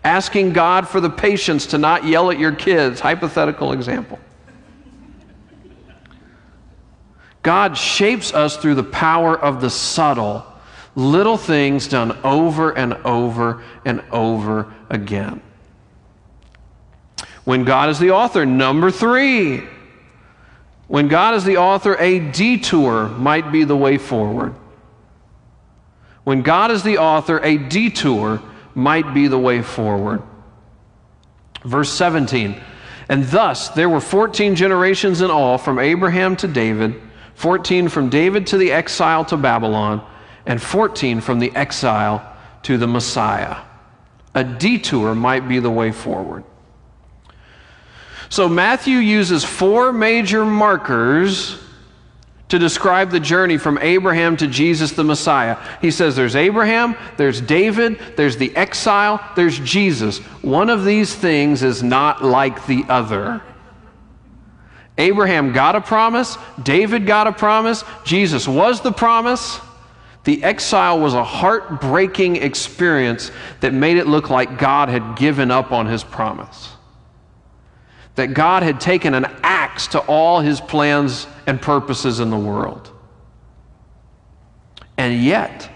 asking 0.04 0.54
God 0.54 0.88
for 0.88 1.02
the 1.02 1.10
patience 1.10 1.68
to 1.68 1.78
not 1.78 2.06
yell 2.06 2.32
at 2.32 2.40
your 2.40 2.54
kids, 2.54 3.00
hypothetical 3.00 3.74
example. 3.74 4.20
God 7.44 7.78
shapes 7.78 8.34
us 8.34 8.56
through 8.56 8.76
the 8.76 8.84
power 8.84 9.38
of 9.38 9.62
the 9.62 9.70
subtle, 9.70 10.46
little 10.96 11.38
things 11.38 11.88
done 11.88 12.18
over 12.24 12.72
and 12.78 12.94
over 13.06 13.64
and 13.84 14.04
over 14.12 14.72
again. 14.90 15.42
When 17.44 17.64
God 17.64 17.90
is 17.90 17.98
the 17.98 18.12
author, 18.12 18.46
number 18.46 18.92
three, 18.92 19.64
when 20.92 21.08
God 21.08 21.36
is 21.36 21.46
the 21.46 21.56
author, 21.56 21.96
a 21.98 22.20
detour 22.20 23.08
might 23.08 23.50
be 23.50 23.64
the 23.64 23.78
way 23.78 23.98
forward. 23.98 24.54
When 26.26 26.42
God 26.42 26.70
is 26.70 26.84
the 26.84 26.98
author, 26.98 27.40
a 27.42 27.58
detour 27.58 28.42
might 28.76 29.14
be 29.14 29.28
the 29.28 29.40
way 29.40 29.62
forward. 29.62 30.22
Verse 31.64 31.90
17 31.94 32.62
And 33.08 33.24
thus 33.24 33.70
there 33.70 33.88
were 33.88 34.02
14 34.02 34.58
generations 34.58 35.22
in 35.22 35.32
all 35.32 35.58
from 35.58 35.80
Abraham 35.80 36.36
to 36.36 36.48
David, 36.50 37.02
14 37.36 37.88
from 37.88 38.10
David 38.10 38.48
to 38.48 38.58
the 38.58 38.74
exile 38.74 39.24
to 39.24 39.38
Babylon, 39.38 40.06
and 40.46 40.62
14 40.62 41.22
from 41.22 41.40
the 41.40 41.56
exile 41.56 42.22
to 42.64 42.78
the 42.78 42.88
Messiah. 42.88 43.56
A 44.36 44.44
detour 44.44 45.16
might 45.16 45.48
be 45.48 45.60
the 45.60 45.72
way 45.72 45.94
forward. 45.94 46.44
So 48.32 48.48
Matthew 48.48 48.96
uses 49.00 49.44
four 49.44 49.92
major 49.92 50.46
markers 50.46 51.58
to 52.48 52.58
describe 52.58 53.12
the 53.12 53.20
journey 53.20 53.58
from 53.58 53.78
Abraham 53.80 54.38
to 54.38 54.48
Jesus 54.48 54.94
the 54.94 55.04
Messiah. 55.04 55.58
He 55.82 55.92
says 55.92 56.16
there's 56.16 56.38
Abraham, 56.38 56.96
there's 57.18 57.42
David, 57.42 58.00
there's 58.16 58.38
the 58.38 58.56
exile, 58.56 59.22
there's 59.36 59.60
Jesus. 59.60 60.20
One 60.42 60.70
of 60.70 60.86
these 60.86 61.14
things 61.14 61.62
is 61.62 61.84
not 61.84 62.24
like 62.24 62.66
the 62.68 62.86
other. 62.88 63.42
Abraham 64.98 65.52
got 65.52 65.76
a 65.76 65.82
promise, 65.82 66.38
David 66.64 67.06
got 67.06 67.28
a 67.28 67.34
promise, 67.34 67.84
Jesus 68.06 68.48
was 68.48 68.80
the 68.80 68.94
promise. 68.94 69.60
The 70.24 70.42
exile 70.42 71.02
was 71.02 71.16
a 71.16 71.24
heartbreaking 71.24 72.38
experience 72.38 73.30
that 73.60 73.74
made 73.74 73.98
it 73.98 74.08
look 74.08 74.30
like 74.30 74.58
God 74.58 74.88
had 74.88 75.18
given 75.18 75.52
up 75.52 75.74
on 75.74 75.86
his 75.86 76.04
promise. 76.06 76.70
That 78.16 78.34
God 78.34 78.64
had 78.64 78.80
taken 78.82 79.14
an 79.14 79.26
axe 79.44 79.88
to 79.88 80.00
all 80.00 80.42
his 80.42 80.60
plans 80.60 81.28
and 81.48 81.62
purposes 81.62 82.20
in 82.20 82.30
the 82.30 82.38
world. 82.38 82.92
And 84.98 85.24
yet, 85.24 85.70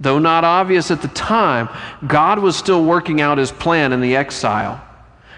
though 0.00 0.18
not 0.18 0.44
obvious 0.44 0.90
at 0.90 1.02
the 1.02 1.08
time, 1.08 1.68
God 2.06 2.38
was 2.38 2.56
still 2.56 2.84
working 2.84 3.20
out 3.20 3.38
his 3.38 3.52
plan 3.52 3.92
in 3.92 4.00
the 4.00 4.16
exile. 4.16 4.82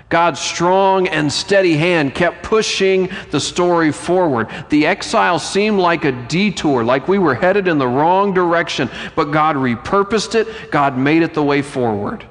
God's 0.08 0.40
strong 0.40 1.06
and 1.08 1.30
steady 1.30 1.76
hand 1.76 2.14
kept 2.14 2.42
pushing 2.42 3.10
the 3.30 3.40
story 3.40 3.92
forward. 3.92 4.48
The 4.70 4.86
exile 4.86 5.38
seemed 5.38 5.78
like 5.78 6.04
a 6.04 6.12
detour, 6.12 6.82
like 6.82 7.08
we 7.08 7.18
were 7.18 7.34
headed 7.34 7.68
in 7.68 7.76
the 7.76 7.86
wrong 7.86 8.32
direction, 8.32 8.88
but 9.14 9.26
God 9.26 9.56
repurposed 9.56 10.34
it, 10.34 10.48
God 10.70 10.96
made 10.96 11.22
it 11.22 11.34
the 11.34 11.42
way 11.42 11.60
forward. 11.60 12.24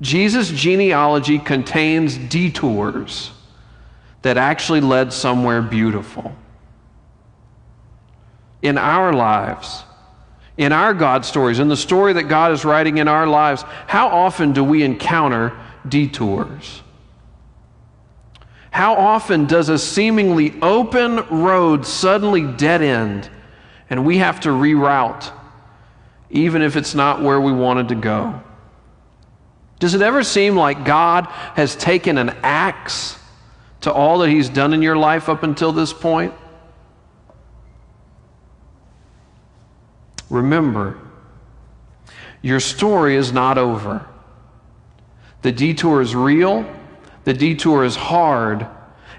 Jesus' 0.00 0.50
genealogy 0.50 1.38
contains 1.38 2.16
detours 2.16 3.32
that 4.22 4.36
actually 4.36 4.80
led 4.80 5.12
somewhere 5.12 5.62
beautiful. 5.62 6.34
In 8.62 8.78
our 8.78 9.12
lives, 9.12 9.84
in 10.56 10.72
our 10.72 10.94
God 10.94 11.24
stories, 11.24 11.58
in 11.58 11.68
the 11.68 11.76
story 11.76 12.12
that 12.14 12.24
God 12.24 12.52
is 12.52 12.64
writing 12.64 12.98
in 12.98 13.08
our 13.08 13.26
lives, 13.26 13.62
how 13.86 14.08
often 14.08 14.52
do 14.52 14.62
we 14.62 14.82
encounter 14.82 15.56
detours? 15.88 16.82
How 18.70 18.94
often 18.94 19.46
does 19.46 19.68
a 19.68 19.78
seemingly 19.78 20.54
open 20.60 21.16
road 21.28 21.86
suddenly 21.86 22.42
dead 22.42 22.82
end 22.82 23.28
and 23.90 24.04
we 24.04 24.18
have 24.18 24.40
to 24.40 24.50
reroute, 24.50 25.32
even 26.30 26.62
if 26.62 26.76
it's 26.76 26.94
not 26.94 27.22
where 27.22 27.40
we 27.40 27.52
wanted 27.52 27.88
to 27.88 27.94
go? 27.94 28.40
Does 29.78 29.94
it 29.94 30.02
ever 30.02 30.24
seem 30.24 30.56
like 30.56 30.84
God 30.84 31.26
has 31.54 31.76
taken 31.76 32.18
an 32.18 32.30
axe 32.42 33.18
to 33.82 33.92
all 33.92 34.18
that 34.18 34.28
He's 34.28 34.48
done 34.48 34.72
in 34.72 34.82
your 34.82 34.96
life 34.96 35.28
up 35.28 35.42
until 35.42 35.72
this 35.72 35.92
point? 35.92 36.34
Remember, 40.30 40.98
your 42.42 42.60
story 42.60 43.16
is 43.16 43.32
not 43.32 43.56
over. 43.56 44.06
The 45.42 45.52
detour 45.52 46.02
is 46.02 46.14
real, 46.14 46.66
the 47.24 47.32
detour 47.32 47.84
is 47.84 47.94
hard, 47.94 48.66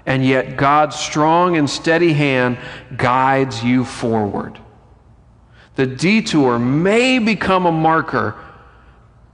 and 0.04 0.24
yet 0.24 0.56
God's 0.56 0.96
strong 0.96 1.56
and 1.56 1.68
steady 1.68 2.12
hand 2.12 2.58
guides 2.96 3.64
you 3.64 3.84
forward. 3.84 4.58
The 5.76 5.86
detour 5.86 6.58
may 6.58 7.18
become 7.18 7.64
a 7.64 7.72
marker 7.72 8.36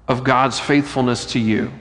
of 0.08 0.24
God's 0.24 0.58
faithfulness 0.58 1.26
to 1.32 1.38
you. 1.38 1.72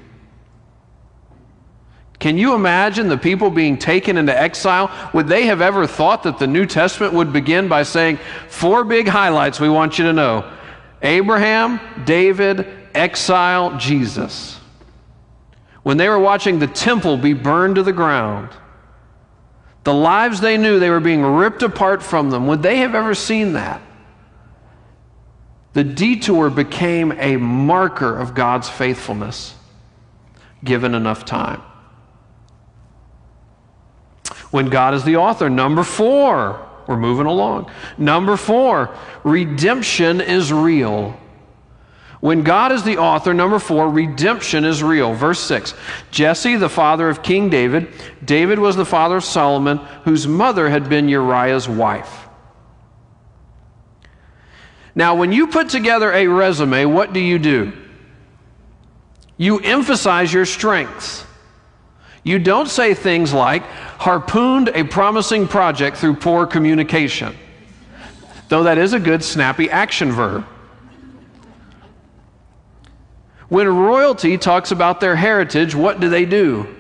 Can 2.20 2.38
you 2.38 2.56
imagine 2.56 3.08
the 3.08 3.18
people 3.18 3.50
being 3.50 3.78
taken 3.78 4.18
into 4.18 4.36
exile? 4.36 4.90
Would 5.14 5.28
they 5.28 5.46
have 5.48 5.62
ever 5.62 5.86
thought 5.86 6.24
that 6.24 6.40
the 6.40 6.48
New 6.48 6.66
Testament 6.66 7.14
would 7.14 7.34
begin 7.34 7.68
by 7.68 7.84
saying, 7.84 8.20
Four 8.48 8.84
big 8.84 9.08
highlights 9.08 9.60
we 9.60 9.70
want 9.70 10.00
you 10.00 10.06
to 10.06 10.14
know 10.14 10.52
Abraham, 11.02 11.80
David, 12.06 12.68
exile, 12.94 13.78
Jesus? 13.78 14.60
When 15.84 15.98
they 15.98 16.10
were 16.10 16.20
watching 16.20 16.58
the 16.58 16.68
temple 16.68 17.18
be 17.18 17.34
burned 17.34 17.76
to 17.76 17.84
the 17.84 17.94
ground, 17.94 18.50
the 19.84 19.94
lives 19.94 20.42
they 20.42 20.58
knew 20.58 20.80
they 20.80 20.90
were 20.90 21.00
being 21.00 21.22
ripped 21.22 21.62
apart 21.62 22.02
from 22.02 22.32
them, 22.32 22.48
would 22.48 22.64
they 22.64 22.78
have 22.78 22.96
ever 22.96 23.14
seen 23.14 23.54
that? 23.54 23.82
The 25.76 25.84
detour 25.84 26.50
became 26.50 27.12
a 27.18 27.36
marker 27.36 28.18
of 28.18 28.34
God's 28.34 28.70
faithfulness 28.70 29.54
given 30.64 30.96
enough 30.96 31.26
time. 31.26 31.62
When 34.52 34.68
God 34.68 34.94
is 34.94 35.04
the 35.04 35.18
author, 35.18 35.50
number 35.50 35.84
four, 35.84 36.66
we're 36.88 36.96
moving 36.96 37.26
along. 37.26 37.70
Number 37.98 38.38
four, 38.38 38.96
redemption 39.26 40.22
is 40.22 40.54
real. 40.54 41.20
When 42.22 42.44
God 42.44 42.72
is 42.72 42.84
the 42.84 42.98
author, 42.98 43.34
number 43.34 43.60
four, 43.60 43.90
redemption 43.90 44.64
is 44.64 44.82
real. 44.82 45.14
Verse 45.14 45.42
6 45.42 45.74
Jesse, 46.10 46.56
the 46.56 46.70
father 46.70 47.10
of 47.10 47.22
King 47.22 47.50
David, 47.50 47.90
David 48.24 48.60
was 48.60 48.78
the 48.78 48.86
father 48.86 49.18
of 49.18 49.26
Solomon, 49.26 49.80
whose 50.06 50.26
mother 50.26 50.70
had 50.70 50.88
been 50.88 51.10
Uriah's 51.10 51.68
wife. 51.68 52.25
Now, 54.96 55.16
when 55.16 55.34
you 55.34 55.48
put 55.48 55.70
together 55.70 56.12
a 56.12 56.28
resume, 56.28 56.86
what 56.86 57.12
do 57.12 57.20
you 57.20 57.38
do? 57.38 57.74
You 59.38 59.60
emphasize 59.60 60.34
your 60.34 60.46
strengths. 60.46 61.26
You 62.24 62.40
don't 62.40 62.70
say 62.70 62.94
things 62.94 63.34
like, 63.34 63.64
harpooned 63.64 64.70
a 64.70 64.84
promising 64.84 65.48
project 65.48 65.98
through 65.98 66.16
poor 66.16 66.48
communication, 66.48 67.36
though 68.48 68.64
that 68.64 68.78
is 68.78 68.94
a 68.94 69.00
good, 69.00 69.24
snappy 69.24 69.70
action 69.70 70.12
verb. 70.12 70.46
When 73.50 73.68
royalty 73.68 74.38
talks 74.38 74.72
about 74.72 75.02
their 75.02 75.16
heritage, 75.16 75.76
what 75.76 76.00
do 76.00 76.10
they 76.10 76.26
do? 76.26 76.74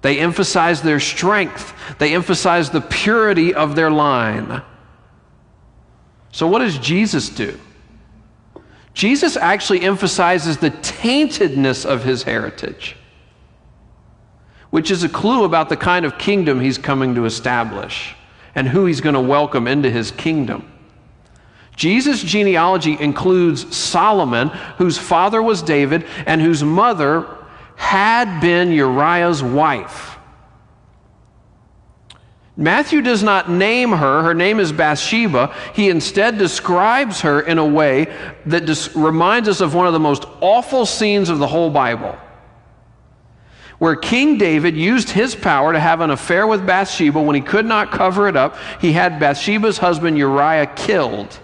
They 0.00 0.18
emphasize 0.18 0.80
their 0.82 1.00
strength, 1.00 1.74
they 1.98 2.14
emphasize 2.14 2.70
the 2.70 2.80
purity 2.80 3.52
of 3.52 3.74
their 3.76 3.90
line. 3.90 4.62
So, 6.34 6.48
what 6.48 6.58
does 6.58 6.78
Jesus 6.78 7.28
do? 7.28 7.60
Jesus 8.92 9.36
actually 9.36 9.82
emphasizes 9.82 10.58
the 10.58 10.72
taintedness 10.72 11.86
of 11.86 12.02
his 12.02 12.24
heritage, 12.24 12.96
which 14.70 14.90
is 14.90 15.04
a 15.04 15.08
clue 15.08 15.44
about 15.44 15.68
the 15.68 15.76
kind 15.76 16.04
of 16.04 16.18
kingdom 16.18 16.60
he's 16.60 16.76
coming 16.76 17.14
to 17.14 17.24
establish 17.24 18.16
and 18.56 18.66
who 18.66 18.84
he's 18.84 19.00
going 19.00 19.14
to 19.14 19.20
welcome 19.20 19.68
into 19.68 19.88
his 19.88 20.10
kingdom. 20.10 20.68
Jesus' 21.76 22.20
genealogy 22.20 22.96
includes 22.98 23.72
Solomon, 23.76 24.48
whose 24.78 24.98
father 24.98 25.40
was 25.40 25.62
David 25.62 26.04
and 26.26 26.42
whose 26.42 26.64
mother 26.64 27.28
had 27.76 28.40
been 28.40 28.72
Uriah's 28.72 29.40
wife. 29.40 30.13
Matthew 32.56 33.02
does 33.02 33.22
not 33.22 33.50
name 33.50 33.90
her, 33.90 34.22
her 34.22 34.34
name 34.34 34.60
is 34.60 34.70
Bathsheba. 34.70 35.52
He 35.74 35.88
instead 35.88 36.38
describes 36.38 37.22
her 37.22 37.40
in 37.40 37.58
a 37.58 37.66
way 37.66 38.14
that 38.46 38.64
dis- 38.64 38.94
reminds 38.94 39.48
us 39.48 39.60
of 39.60 39.74
one 39.74 39.88
of 39.88 39.92
the 39.92 39.98
most 39.98 40.24
awful 40.40 40.86
scenes 40.86 41.30
of 41.30 41.38
the 41.40 41.48
whole 41.48 41.70
Bible. 41.70 42.16
Where 43.78 43.96
King 43.96 44.38
David 44.38 44.76
used 44.76 45.10
his 45.10 45.34
power 45.34 45.72
to 45.72 45.80
have 45.80 46.00
an 46.00 46.10
affair 46.10 46.46
with 46.46 46.64
Bathsheba 46.64 47.20
when 47.20 47.34
he 47.34 47.40
could 47.40 47.66
not 47.66 47.90
cover 47.90 48.28
it 48.28 48.36
up, 48.36 48.56
he 48.80 48.92
had 48.92 49.18
Bathsheba's 49.18 49.78
husband 49.78 50.16
Uriah 50.16 50.66
killed. 50.66 51.40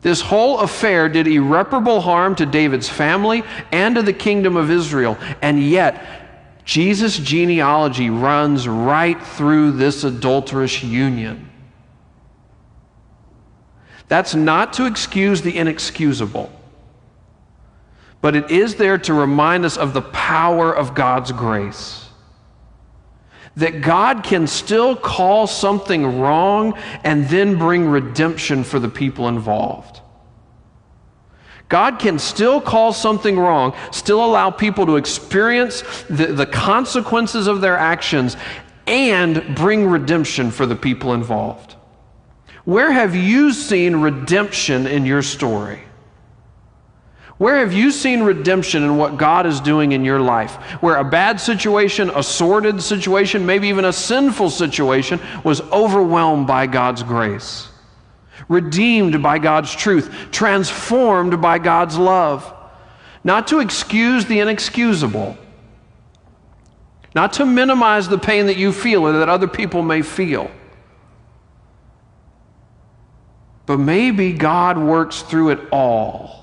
This 0.00 0.22
whole 0.22 0.60
affair 0.60 1.10
did 1.10 1.26
irreparable 1.26 2.00
harm 2.00 2.34
to 2.36 2.46
David's 2.46 2.88
family 2.88 3.42
and 3.72 3.96
to 3.96 4.02
the 4.02 4.12
kingdom 4.12 4.56
of 4.56 4.70
Israel. 4.70 5.18
And 5.42 5.62
yet, 5.62 6.27
Jesus' 6.68 7.16
genealogy 7.16 8.10
runs 8.10 8.68
right 8.68 9.18
through 9.18 9.72
this 9.72 10.04
adulterous 10.04 10.82
union. 10.82 11.48
That's 14.06 14.34
not 14.34 14.74
to 14.74 14.84
excuse 14.84 15.40
the 15.40 15.56
inexcusable, 15.56 16.52
but 18.20 18.36
it 18.36 18.50
is 18.50 18.74
there 18.74 18.98
to 18.98 19.14
remind 19.14 19.64
us 19.64 19.78
of 19.78 19.94
the 19.94 20.02
power 20.02 20.70
of 20.70 20.94
God's 20.94 21.32
grace 21.32 22.04
that 23.56 23.80
God 23.80 24.22
can 24.22 24.46
still 24.46 24.94
call 24.94 25.46
something 25.46 26.20
wrong 26.20 26.78
and 27.02 27.26
then 27.30 27.56
bring 27.56 27.88
redemption 27.88 28.62
for 28.62 28.78
the 28.78 28.90
people 28.90 29.26
involved. 29.26 30.02
God 31.68 31.98
can 31.98 32.18
still 32.18 32.60
call 32.60 32.92
something 32.92 33.38
wrong, 33.38 33.74
still 33.92 34.24
allow 34.24 34.50
people 34.50 34.86
to 34.86 34.96
experience 34.96 35.82
the, 36.08 36.26
the 36.26 36.46
consequences 36.46 37.46
of 37.46 37.60
their 37.60 37.76
actions, 37.76 38.36
and 38.86 39.54
bring 39.54 39.86
redemption 39.86 40.50
for 40.50 40.64
the 40.64 40.76
people 40.76 41.12
involved. 41.12 41.76
Where 42.64 42.90
have 42.90 43.14
you 43.14 43.52
seen 43.52 43.96
redemption 43.96 44.86
in 44.86 45.04
your 45.04 45.22
story? 45.22 45.82
Where 47.38 47.58
have 47.58 47.72
you 47.72 47.92
seen 47.92 48.22
redemption 48.22 48.82
in 48.82 48.96
what 48.96 49.16
God 49.16 49.46
is 49.46 49.60
doing 49.60 49.92
in 49.92 50.04
your 50.04 50.20
life? 50.20 50.56
Where 50.82 50.96
a 50.96 51.04
bad 51.04 51.40
situation, 51.40 52.10
a 52.14 52.22
sordid 52.22 52.82
situation, 52.82 53.46
maybe 53.46 53.68
even 53.68 53.84
a 53.84 53.92
sinful 53.92 54.50
situation 54.50 55.20
was 55.44 55.60
overwhelmed 55.70 56.48
by 56.48 56.66
God's 56.66 57.04
grace, 57.04 57.68
redeemed 58.48 59.22
by 59.22 59.38
God's 59.38 59.74
truth, 59.74 60.10
transformed 60.30 61.40
by 61.40 61.58
God's 61.58 61.96
love. 61.98 62.54
Not 63.24 63.48
to 63.48 63.60
excuse 63.60 64.24
the 64.24 64.40
inexcusable, 64.40 65.36
not 67.14 67.34
to 67.34 67.46
minimize 67.46 68.08
the 68.08 68.18
pain 68.18 68.46
that 68.46 68.56
you 68.56 68.72
feel 68.72 69.06
or 69.06 69.12
that 69.12 69.28
other 69.28 69.48
people 69.48 69.82
may 69.82 70.02
feel. 70.02 70.50
But 73.66 73.78
maybe 73.78 74.32
God 74.32 74.78
works 74.78 75.20
through 75.20 75.50
it 75.50 75.60
all. 75.70 76.38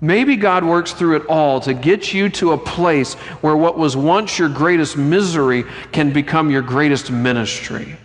Maybe 0.00 0.36
God 0.36 0.64
works 0.64 0.92
through 0.92 1.16
it 1.16 1.26
all 1.26 1.60
to 1.60 1.72
get 1.72 2.12
you 2.12 2.28
to 2.30 2.52
a 2.52 2.58
place 2.58 3.14
where 3.40 3.56
what 3.56 3.78
was 3.78 3.96
once 3.96 4.38
your 4.38 4.50
greatest 4.50 4.98
misery 4.98 5.64
can 5.92 6.12
become 6.12 6.50
your 6.50 6.60
greatest 6.60 7.10
ministry. 7.10 7.96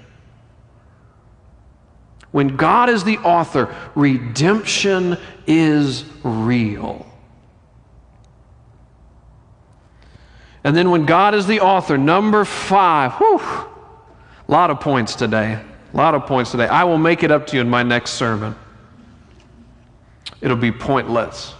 When 2.31 2.55
God 2.55 2.89
is 2.89 3.03
the 3.03 3.17
author, 3.19 3.75
redemption 3.95 5.17
is 5.47 6.05
real. 6.23 7.05
And 10.63 10.75
then 10.75 10.91
when 10.91 11.05
God 11.05 11.33
is 11.33 11.47
the 11.47 11.61
author, 11.61 11.97
number 11.97 12.45
five, 12.45 13.13
whew, 13.13 13.39
a 13.39 13.67
lot 14.47 14.69
of 14.69 14.79
points 14.79 15.15
today. 15.15 15.59
A 15.93 15.97
lot 15.97 16.13
of 16.13 16.25
points 16.25 16.51
today. 16.51 16.67
I 16.67 16.83
will 16.83 16.97
make 16.97 17.23
it 17.23 17.31
up 17.31 17.47
to 17.47 17.55
you 17.55 17.61
in 17.61 17.69
my 17.69 17.81
next 17.81 18.11
sermon. 18.11 18.55
It'll 20.41 20.57
be 20.57 20.71
pointless. 20.71 21.55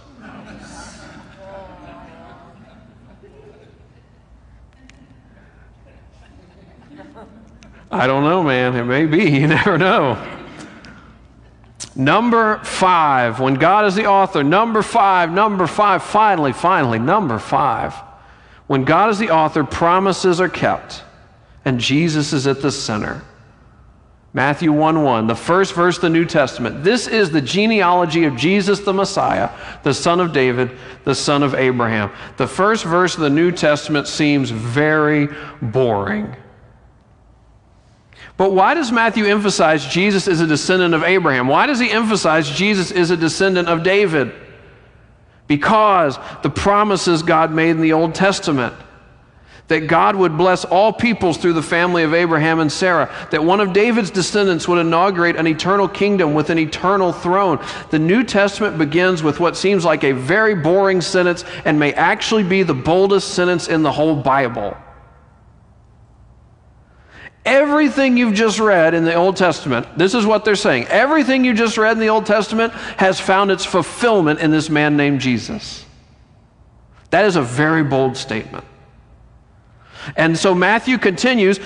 I 7.92 8.06
don't 8.06 8.22
know, 8.22 8.44
man. 8.44 8.76
It 8.76 8.84
may 8.84 9.06
be. 9.06 9.30
You 9.40 9.48
never 9.48 9.76
know. 9.76 10.36
Number 12.00 12.56
five, 12.64 13.40
when 13.40 13.56
God 13.56 13.84
is 13.84 13.94
the 13.94 14.06
author, 14.06 14.42
number 14.42 14.80
five, 14.80 15.30
number 15.30 15.66
five, 15.66 16.02
finally, 16.02 16.54
finally, 16.54 16.98
number 16.98 17.38
five. 17.38 17.92
When 18.68 18.84
God 18.84 19.10
is 19.10 19.18
the 19.18 19.28
author, 19.28 19.64
promises 19.64 20.40
are 20.40 20.48
kept, 20.48 21.04
and 21.62 21.78
Jesus 21.78 22.32
is 22.32 22.46
at 22.46 22.62
the 22.62 22.72
center. 22.72 23.20
Matthew 24.32 24.72
1 24.72 25.02
1, 25.02 25.26
the 25.26 25.34
first 25.34 25.74
verse 25.74 25.96
of 25.96 26.00
the 26.00 26.08
New 26.08 26.24
Testament. 26.24 26.82
This 26.82 27.06
is 27.06 27.30
the 27.30 27.42
genealogy 27.42 28.24
of 28.24 28.34
Jesus 28.34 28.80
the 28.80 28.94
Messiah, 28.94 29.50
the 29.82 29.92
son 29.92 30.20
of 30.20 30.32
David, 30.32 30.70
the 31.04 31.14
son 31.14 31.42
of 31.42 31.54
Abraham. 31.54 32.10
The 32.38 32.46
first 32.46 32.84
verse 32.84 33.14
of 33.14 33.20
the 33.20 33.28
New 33.28 33.52
Testament 33.52 34.08
seems 34.08 34.48
very 34.48 35.28
boring. 35.60 36.34
But 38.40 38.54
why 38.54 38.72
does 38.72 38.90
Matthew 38.90 39.26
emphasize 39.26 39.84
Jesus 39.84 40.26
is 40.26 40.40
a 40.40 40.46
descendant 40.46 40.94
of 40.94 41.02
Abraham? 41.02 41.46
Why 41.46 41.66
does 41.66 41.78
he 41.78 41.90
emphasize 41.90 42.48
Jesus 42.48 42.90
is 42.90 43.10
a 43.10 43.16
descendant 43.18 43.68
of 43.68 43.82
David? 43.82 44.32
Because 45.46 46.18
the 46.42 46.48
promises 46.48 47.22
God 47.22 47.52
made 47.52 47.72
in 47.72 47.82
the 47.82 47.92
Old 47.92 48.14
Testament 48.14 48.72
that 49.68 49.80
God 49.88 50.16
would 50.16 50.38
bless 50.38 50.64
all 50.64 50.90
peoples 50.90 51.36
through 51.36 51.52
the 51.52 51.62
family 51.62 52.02
of 52.02 52.14
Abraham 52.14 52.60
and 52.60 52.72
Sarah, 52.72 53.14
that 53.30 53.44
one 53.44 53.60
of 53.60 53.74
David's 53.74 54.10
descendants 54.10 54.66
would 54.66 54.78
inaugurate 54.78 55.36
an 55.36 55.46
eternal 55.46 55.86
kingdom 55.86 56.32
with 56.32 56.48
an 56.48 56.58
eternal 56.58 57.12
throne. 57.12 57.62
The 57.90 57.98
New 57.98 58.24
Testament 58.24 58.78
begins 58.78 59.22
with 59.22 59.38
what 59.38 59.54
seems 59.54 59.84
like 59.84 60.02
a 60.02 60.12
very 60.12 60.54
boring 60.54 61.02
sentence 61.02 61.44
and 61.66 61.78
may 61.78 61.92
actually 61.92 62.44
be 62.44 62.62
the 62.62 62.72
boldest 62.72 63.34
sentence 63.34 63.68
in 63.68 63.82
the 63.82 63.92
whole 63.92 64.16
Bible. 64.16 64.78
Everything 67.44 68.16
you've 68.16 68.34
just 68.34 68.60
read 68.60 68.92
in 68.92 69.04
the 69.04 69.14
Old 69.14 69.36
Testament, 69.36 69.86
this 69.96 70.14
is 70.14 70.26
what 70.26 70.44
they're 70.44 70.54
saying. 70.54 70.84
Everything 70.88 71.44
you 71.44 71.54
just 71.54 71.78
read 71.78 71.92
in 71.92 71.98
the 71.98 72.10
Old 72.10 72.26
Testament 72.26 72.72
has 72.98 73.18
found 73.18 73.50
its 73.50 73.64
fulfillment 73.64 74.40
in 74.40 74.50
this 74.50 74.68
man 74.68 74.96
named 74.96 75.20
Jesus. 75.20 75.86
That 77.10 77.24
is 77.24 77.36
a 77.36 77.42
very 77.42 77.82
bold 77.82 78.16
statement. 78.16 78.64
And 80.16 80.36
so 80.36 80.54
Matthew 80.54 80.98
continues 80.98 81.60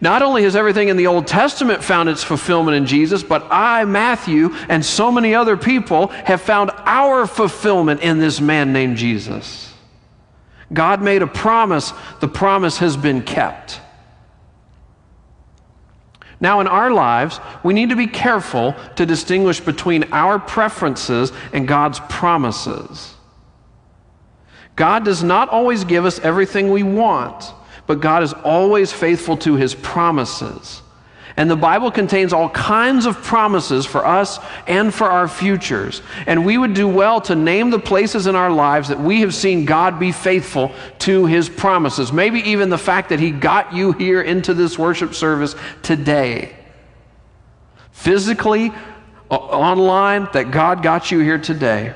not 0.00 0.22
only 0.22 0.44
has 0.44 0.54
everything 0.54 0.88
in 0.88 0.96
the 0.96 1.08
Old 1.08 1.26
Testament 1.26 1.82
found 1.82 2.08
its 2.08 2.22
fulfillment 2.22 2.76
in 2.76 2.86
Jesus, 2.86 3.22
but 3.22 3.46
I, 3.50 3.84
Matthew, 3.84 4.54
and 4.68 4.84
so 4.84 5.10
many 5.10 5.34
other 5.34 5.56
people 5.56 6.08
have 6.08 6.40
found 6.40 6.70
our 6.84 7.26
fulfillment 7.26 8.00
in 8.00 8.18
this 8.18 8.40
man 8.40 8.72
named 8.72 8.96
Jesus. 8.96 9.74
God 10.72 11.02
made 11.02 11.22
a 11.22 11.26
promise, 11.26 11.92
the 12.20 12.28
promise 12.28 12.78
has 12.78 12.96
been 12.96 13.22
kept. 13.22 13.80
Now, 16.40 16.60
in 16.60 16.68
our 16.68 16.90
lives, 16.90 17.40
we 17.64 17.74
need 17.74 17.90
to 17.90 17.96
be 17.96 18.06
careful 18.06 18.76
to 18.96 19.04
distinguish 19.04 19.60
between 19.60 20.04
our 20.12 20.38
preferences 20.38 21.32
and 21.52 21.66
God's 21.66 22.00
promises. 22.08 23.14
God 24.76 25.04
does 25.04 25.24
not 25.24 25.48
always 25.48 25.82
give 25.82 26.04
us 26.04 26.20
everything 26.20 26.70
we 26.70 26.84
want, 26.84 27.52
but 27.88 28.00
God 28.00 28.22
is 28.22 28.32
always 28.32 28.92
faithful 28.92 29.36
to 29.38 29.56
his 29.56 29.74
promises. 29.74 30.82
And 31.38 31.48
the 31.48 31.54
Bible 31.54 31.92
contains 31.92 32.32
all 32.32 32.50
kinds 32.50 33.06
of 33.06 33.22
promises 33.22 33.86
for 33.86 34.04
us 34.04 34.40
and 34.66 34.92
for 34.92 35.08
our 35.08 35.28
futures. 35.28 36.02
And 36.26 36.44
we 36.44 36.58
would 36.58 36.74
do 36.74 36.88
well 36.88 37.20
to 37.22 37.36
name 37.36 37.70
the 37.70 37.78
places 37.78 38.26
in 38.26 38.34
our 38.34 38.50
lives 38.50 38.88
that 38.88 38.98
we 38.98 39.20
have 39.20 39.32
seen 39.32 39.64
God 39.64 40.00
be 40.00 40.10
faithful 40.10 40.72
to 40.98 41.26
his 41.26 41.48
promises. 41.48 42.12
Maybe 42.12 42.40
even 42.40 42.70
the 42.70 42.76
fact 42.76 43.10
that 43.10 43.20
he 43.20 43.30
got 43.30 43.72
you 43.72 43.92
here 43.92 44.20
into 44.20 44.52
this 44.52 44.76
worship 44.76 45.14
service 45.14 45.54
today. 45.80 46.56
Physically, 47.92 48.72
online, 49.30 50.26
that 50.32 50.50
God 50.50 50.82
got 50.82 51.12
you 51.12 51.20
here 51.20 51.38
today. 51.38 51.94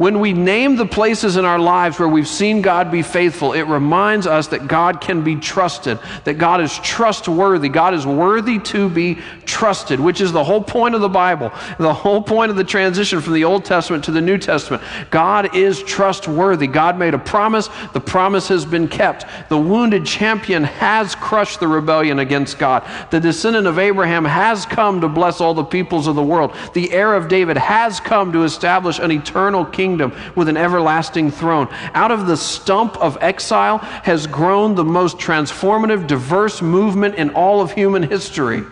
When 0.00 0.18
we 0.18 0.32
name 0.32 0.76
the 0.76 0.86
places 0.86 1.36
in 1.36 1.44
our 1.44 1.58
lives 1.58 1.98
where 1.98 2.08
we've 2.08 2.26
seen 2.26 2.62
God 2.62 2.90
be 2.90 3.02
faithful, 3.02 3.52
it 3.52 3.64
reminds 3.64 4.26
us 4.26 4.46
that 4.46 4.66
God 4.66 5.02
can 5.02 5.22
be 5.22 5.36
trusted, 5.36 5.98
that 6.24 6.38
God 6.38 6.62
is 6.62 6.78
trustworthy. 6.78 7.68
God 7.68 7.92
is 7.92 8.06
worthy 8.06 8.58
to 8.60 8.88
be 8.88 9.18
trusted, 9.44 10.00
which 10.00 10.22
is 10.22 10.32
the 10.32 10.42
whole 10.42 10.62
point 10.62 10.94
of 10.94 11.02
the 11.02 11.08
Bible, 11.10 11.52
the 11.78 11.92
whole 11.92 12.22
point 12.22 12.50
of 12.50 12.56
the 12.56 12.64
transition 12.64 13.20
from 13.20 13.34
the 13.34 13.44
Old 13.44 13.66
Testament 13.66 14.02
to 14.04 14.10
the 14.10 14.22
New 14.22 14.38
Testament. 14.38 14.82
God 15.10 15.54
is 15.54 15.82
trustworthy. 15.82 16.66
God 16.66 16.98
made 16.98 17.12
a 17.12 17.18
promise, 17.18 17.68
the 17.92 18.00
promise 18.00 18.48
has 18.48 18.64
been 18.64 18.88
kept. 18.88 19.26
The 19.50 19.58
wounded 19.58 20.06
champion 20.06 20.64
has 20.64 21.14
crushed 21.14 21.60
the 21.60 21.68
rebellion 21.68 22.20
against 22.20 22.58
God. 22.58 22.88
The 23.10 23.20
descendant 23.20 23.66
of 23.66 23.78
Abraham 23.78 24.24
has 24.24 24.64
come 24.64 25.02
to 25.02 25.10
bless 25.10 25.42
all 25.42 25.52
the 25.52 25.62
peoples 25.62 26.06
of 26.06 26.14
the 26.14 26.22
world. 26.22 26.56
The 26.72 26.90
heir 26.90 27.14
of 27.14 27.28
David 27.28 27.58
has 27.58 28.00
come 28.00 28.32
to 28.32 28.44
establish 28.44 28.98
an 28.98 29.12
eternal 29.12 29.66
kingdom 29.66 29.89
kingdom 29.90 30.14
with 30.36 30.48
an 30.48 30.56
everlasting 30.56 31.30
throne. 31.30 31.68
Out 31.94 32.10
of 32.10 32.26
the 32.26 32.36
stump 32.36 32.96
of 32.98 33.18
exile 33.20 33.78
has 33.78 34.26
grown 34.26 34.74
the 34.74 34.84
most 34.84 35.18
transformative, 35.18 36.06
diverse 36.06 36.62
movement 36.62 37.16
in 37.16 37.30
all 37.30 37.60
of 37.60 37.72
human 37.72 38.04
history. 38.04 38.62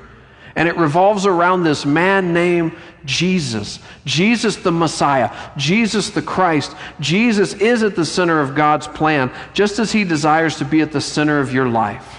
And 0.54 0.68
it 0.68 0.76
revolves 0.76 1.26
around 1.26 1.62
this 1.62 1.84
man 1.84 2.32
named 2.32 2.72
Jesus. 3.04 3.80
Jesus 4.04 4.56
the 4.56 4.72
Messiah. 4.72 5.34
Jesus 5.56 6.10
the 6.10 6.22
Christ. 6.22 6.76
Jesus 7.00 7.54
is 7.54 7.82
at 7.82 7.96
the 7.96 8.04
center 8.04 8.40
of 8.40 8.54
God's 8.54 8.86
plan, 8.88 9.30
just 9.54 9.78
as 9.78 9.92
he 9.92 10.04
desires 10.04 10.56
to 10.58 10.64
be 10.64 10.80
at 10.80 10.92
the 10.92 11.00
center 11.00 11.40
of 11.40 11.52
your 11.52 11.68
life. 11.68 12.17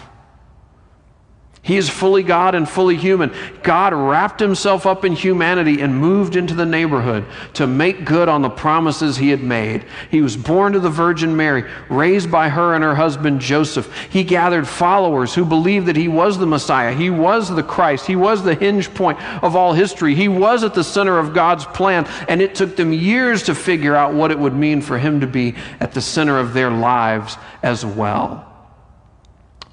He 1.62 1.76
is 1.76 1.89
fully 1.89 2.24
God 2.24 2.56
and 2.56 2.67
fully 2.67 2.95
human. 2.95 3.34
God 3.63 3.93
wrapped 3.93 4.39
himself 4.39 4.86
up 4.86 5.04
in 5.04 5.13
humanity 5.13 5.82
and 5.82 5.95
moved 5.95 6.36
into 6.36 6.54
the 6.54 6.65
neighborhood 6.65 7.26
to 7.56 7.67
make 7.67 8.06
good 8.06 8.30
on 8.30 8.41
the 8.41 8.50
promises 8.50 9.17
he 9.17 9.30
had 9.30 9.43
made. 9.43 9.86
He 10.10 10.22
was 10.22 10.38
born 10.38 10.74
to 10.74 10.80
the 10.80 10.89
Virgin 10.89 11.36
Mary, 11.36 11.69
raised 11.89 12.32
by 12.32 12.48
her 12.50 12.74
and 12.76 12.84
her 12.84 12.95
husband 12.95 13.41
Joseph. 13.41 13.93
He 14.10 14.24
gathered 14.24 14.67
followers 14.67 15.36
who 15.36 15.43
believed 15.43 15.86
that 15.88 15.98
he 15.98 16.08
was 16.08 16.38
the 16.38 16.48
Messiah. 16.48 16.93
He 16.93 17.10
was 17.10 17.54
the 17.54 17.62
Christ. 17.62 18.08
He 18.08 18.15
was 18.15 18.41
the 18.41 18.56
hinge 18.56 18.91
point 18.93 19.22
of 19.43 19.56
all 19.56 19.74
history. 19.74 20.15
He 20.15 20.30
was 20.30 20.63
at 20.63 20.74
the 20.74 20.84
center 20.84 21.19
of 21.19 21.34
God's 21.34 21.65
plan, 21.65 22.08
and 22.30 22.41
it 22.41 22.56
took 22.56 22.78
them 22.78 22.93
years 22.93 23.43
to 23.43 23.54
figure 23.54 23.95
out 23.95 24.13
what 24.13 24.32
it 24.32 24.39
would 24.39 24.56
mean 24.56 24.82
for 24.82 24.98
him 24.98 25.19
to 25.19 25.28
be 25.28 25.56
at 25.82 25.91
the 25.91 26.02
center 26.02 26.39
of 26.39 26.54
their 26.54 26.72
lives 26.72 27.38
as 27.62 27.86
well. 27.86 28.48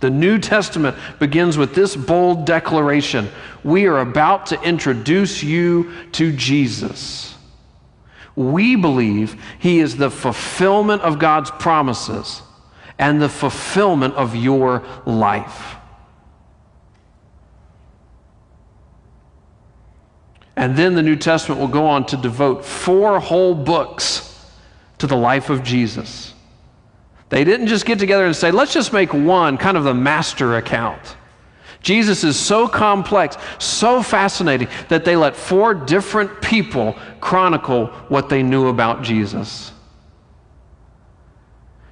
The 0.00 0.10
New 0.10 0.38
Testament 0.38 0.96
begins 1.18 1.56
with 1.56 1.74
this 1.74 1.96
bold 1.96 2.44
declaration 2.44 3.30
We 3.64 3.86
are 3.86 3.98
about 3.98 4.46
to 4.46 4.62
introduce 4.62 5.42
you 5.42 5.90
to 6.12 6.32
Jesus. 6.32 7.34
We 8.34 8.76
believe 8.76 9.42
he 9.58 9.80
is 9.80 9.96
the 9.96 10.10
fulfillment 10.10 11.02
of 11.02 11.18
God's 11.18 11.50
promises 11.50 12.42
and 12.98 13.20
the 13.20 13.30
fulfillment 13.30 14.14
of 14.14 14.36
your 14.36 14.84
life. 15.06 15.76
And 20.54 20.76
then 20.76 20.94
the 20.94 21.02
New 21.02 21.16
Testament 21.16 21.60
will 21.60 21.68
go 21.68 21.86
on 21.86 22.06
to 22.06 22.16
devote 22.16 22.64
four 22.64 23.20
whole 23.20 23.54
books 23.54 24.46
to 24.98 25.06
the 25.06 25.16
life 25.16 25.50
of 25.50 25.62
Jesus. 25.62 26.34
They 27.28 27.44
didn't 27.44 27.66
just 27.66 27.86
get 27.86 27.98
together 27.98 28.24
and 28.24 28.36
say, 28.36 28.50
let's 28.50 28.72
just 28.72 28.92
make 28.92 29.12
one 29.12 29.58
kind 29.58 29.76
of 29.76 29.84
the 29.84 29.94
master 29.94 30.56
account. 30.56 31.16
Jesus 31.80 32.24
is 32.24 32.38
so 32.38 32.66
complex, 32.66 33.36
so 33.58 34.02
fascinating, 34.02 34.68
that 34.88 35.04
they 35.04 35.16
let 35.16 35.36
four 35.36 35.74
different 35.74 36.40
people 36.42 36.96
chronicle 37.20 37.86
what 38.08 38.28
they 38.28 38.42
knew 38.42 38.68
about 38.68 39.02
Jesus. 39.02 39.72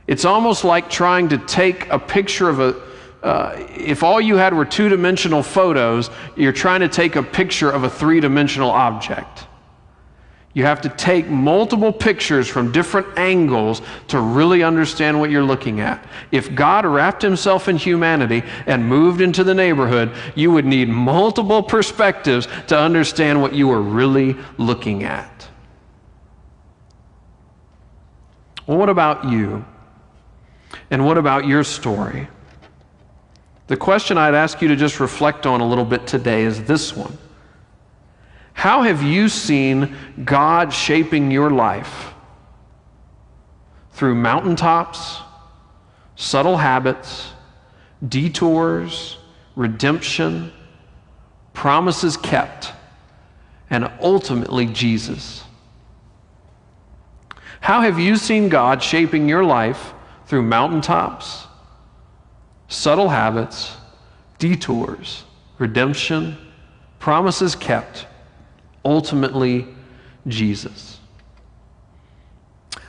It's 0.06 0.24
almost 0.24 0.64
like 0.64 0.90
trying 0.90 1.28
to 1.30 1.38
take 1.38 1.88
a 1.88 1.98
picture 1.98 2.48
of 2.48 2.60
a, 2.60 2.82
uh, 3.22 3.66
if 3.76 4.02
all 4.02 4.20
you 4.20 4.36
had 4.36 4.52
were 4.52 4.64
two 4.64 4.88
dimensional 4.88 5.42
photos, 5.42 6.10
you're 6.36 6.52
trying 6.52 6.80
to 6.80 6.88
take 6.88 7.16
a 7.16 7.22
picture 7.22 7.70
of 7.70 7.84
a 7.84 7.90
three 7.90 8.20
dimensional 8.20 8.70
object. 8.70 9.46
You 10.54 10.64
have 10.64 10.80
to 10.82 10.88
take 10.88 11.28
multiple 11.28 11.92
pictures 11.92 12.48
from 12.48 12.70
different 12.70 13.18
angles 13.18 13.82
to 14.08 14.20
really 14.20 14.62
understand 14.62 15.18
what 15.18 15.30
you're 15.30 15.42
looking 15.42 15.80
at. 15.80 16.06
If 16.30 16.54
God 16.54 16.86
wrapped 16.86 17.22
himself 17.22 17.68
in 17.68 17.76
humanity 17.76 18.44
and 18.66 18.88
moved 18.88 19.20
into 19.20 19.42
the 19.42 19.52
neighborhood, 19.52 20.14
you 20.36 20.52
would 20.52 20.64
need 20.64 20.88
multiple 20.88 21.60
perspectives 21.60 22.46
to 22.68 22.78
understand 22.78 23.42
what 23.42 23.52
you 23.52 23.66
were 23.66 23.82
really 23.82 24.36
looking 24.56 25.02
at. 25.02 25.48
Well, 28.68 28.78
what 28.78 28.88
about 28.88 29.28
you? 29.28 29.64
And 30.88 31.04
what 31.04 31.18
about 31.18 31.46
your 31.48 31.64
story? 31.64 32.28
The 33.66 33.76
question 33.76 34.16
I'd 34.18 34.34
ask 34.34 34.62
you 34.62 34.68
to 34.68 34.76
just 34.76 35.00
reflect 35.00 35.46
on 35.46 35.60
a 35.60 35.66
little 35.66 35.84
bit 35.84 36.06
today 36.06 36.42
is 36.42 36.62
this 36.62 36.96
one 36.96 37.18
How 38.54 38.82
have 38.82 39.02
you 39.02 39.28
seen 39.28 39.94
God 40.24 40.72
shaping 40.72 41.30
your 41.30 41.50
life? 41.50 42.14
Through 43.92 44.14
mountaintops, 44.14 45.18
subtle 46.16 46.56
habits, 46.56 47.30
detours, 48.08 49.18
redemption, 49.54 50.50
promises 51.52 52.16
kept, 52.16 52.72
and 53.70 53.90
ultimately 54.00 54.66
Jesus. 54.66 55.44
How 57.60 57.80
have 57.80 57.98
you 57.98 58.16
seen 58.16 58.48
God 58.48 58.82
shaping 58.82 59.28
your 59.28 59.44
life 59.44 59.92
through 60.26 60.42
mountaintops, 60.42 61.46
subtle 62.68 63.08
habits, 63.08 63.76
detours, 64.38 65.24
redemption, 65.58 66.36
promises 66.98 67.54
kept, 67.54 68.06
ultimately 68.84 69.66
Jesus? 70.26 70.98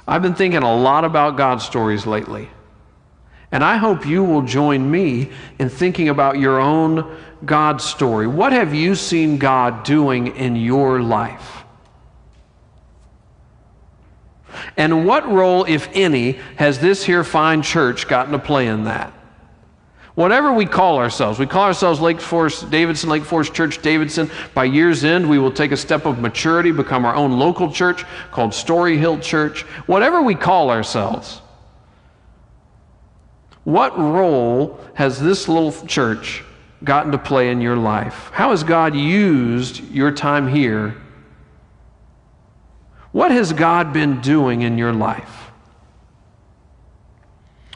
I've 0.07 0.21
been 0.21 0.35
thinking 0.35 0.61
a 0.61 0.75
lot 0.75 1.03
about 1.03 1.37
God 1.37 1.61
stories 1.61 2.05
lately. 2.05 2.49
And 3.51 3.63
I 3.63 3.77
hope 3.77 4.05
you 4.05 4.23
will 4.23 4.41
join 4.41 4.89
me 4.89 5.31
in 5.59 5.69
thinking 5.69 6.09
about 6.09 6.39
your 6.39 6.59
own 6.59 7.17
God 7.45 7.81
story. 7.81 8.27
What 8.27 8.51
have 8.51 8.73
you 8.73 8.95
seen 8.95 9.37
God 9.37 9.83
doing 9.83 10.35
in 10.35 10.55
your 10.55 11.01
life? 11.01 11.63
And 14.77 15.05
what 15.05 15.27
role, 15.27 15.65
if 15.65 15.89
any, 15.93 16.33
has 16.57 16.79
this 16.79 17.05
here 17.05 17.23
fine 17.23 17.61
church 17.61 18.07
gotten 18.07 18.31
to 18.33 18.39
play 18.39 18.67
in 18.67 18.85
that? 18.85 19.13
Whatever 20.15 20.53
we 20.53 20.65
call 20.65 20.97
ourselves, 20.97 21.39
we 21.39 21.45
call 21.45 21.63
ourselves 21.63 21.99
Lake 21.99 22.21
Forest 22.21 22.71
Davidson, 22.71 23.09
Lake 23.09 23.23
Forest 23.23 23.53
Church 23.53 23.81
Davidson. 23.81 24.31
By 24.53 24.63
year's 24.63 25.03
end, 25.03 25.29
we 25.29 25.37
will 25.37 25.51
take 25.51 25.71
a 25.71 25.77
step 25.77 26.05
of 26.05 26.19
maturity, 26.19 26.71
become 26.71 27.05
our 27.05 27.15
own 27.15 27.37
local 27.37 27.71
church 27.71 28.05
called 28.31 28.51
Storyhill 28.51 29.21
Church. 29.21 29.61
Whatever 29.87 30.21
we 30.21 30.33
call 30.33 30.71
ourselves, 30.71 31.41
what 33.65 33.97
role 33.97 34.79
has 34.93 35.19
this 35.19 35.49
little 35.49 35.73
church 35.85 36.43
gotten 36.83 37.11
to 37.11 37.17
play 37.17 37.49
in 37.49 37.59
your 37.59 37.75
life? 37.75 38.29
How 38.31 38.51
has 38.51 38.63
God 38.63 38.95
used 38.95 39.83
your 39.91 40.11
time 40.11 40.47
here 40.47 40.95
what 43.15 43.31
has 43.31 43.53
God 43.53 43.93
been 43.93 44.19
doing 44.19 44.63
in 44.63 44.77
your 44.77 44.91
life? 44.91 45.44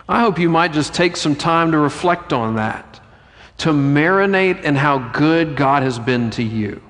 I 0.09 0.21
hope 0.21 0.39
you 0.39 0.49
might 0.49 0.73
just 0.73 0.95
take 0.95 1.15
some 1.15 1.35
time 1.35 1.71
to 1.71 1.77
reflect 1.77 2.33
on 2.33 2.55
that, 2.55 2.99
to 3.59 3.69
marinate 3.69 4.63
in 4.63 4.75
how 4.75 4.97
good 4.97 5.55
God 5.55 5.83
has 5.83 5.99
been 5.99 6.31
to 6.31 6.41
you, 6.41 6.81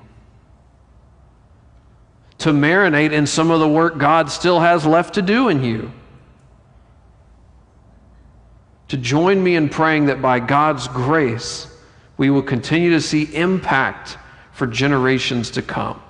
to 2.37 2.51
marinate 2.51 3.11
in 3.11 3.27
some 3.27 3.51
of 3.51 3.59
the 3.59 3.67
work 3.67 3.97
God 3.97 4.31
still 4.31 4.61
has 4.61 4.85
left 4.85 5.15
to 5.15 5.21
do 5.21 5.49
in 5.49 5.61
you. 5.65 5.91
To 8.87 8.95
join 8.95 9.43
me 9.43 9.57
in 9.57 9.67
praying 9.67 10.05
that 10.05 10.21
by 10.21 10.39
God's 10.39 10.87
grace, 10.87 11.67
we 12.15 12.29
will 12.29 12.41
continue 12.41 12.91
to 12.91 13.01
see 13.01 13.35
impact 13.35 14.17
for 14.53 14.65
generations 14.65 15.51
to 15.51 15.61
come. 15.61 16.01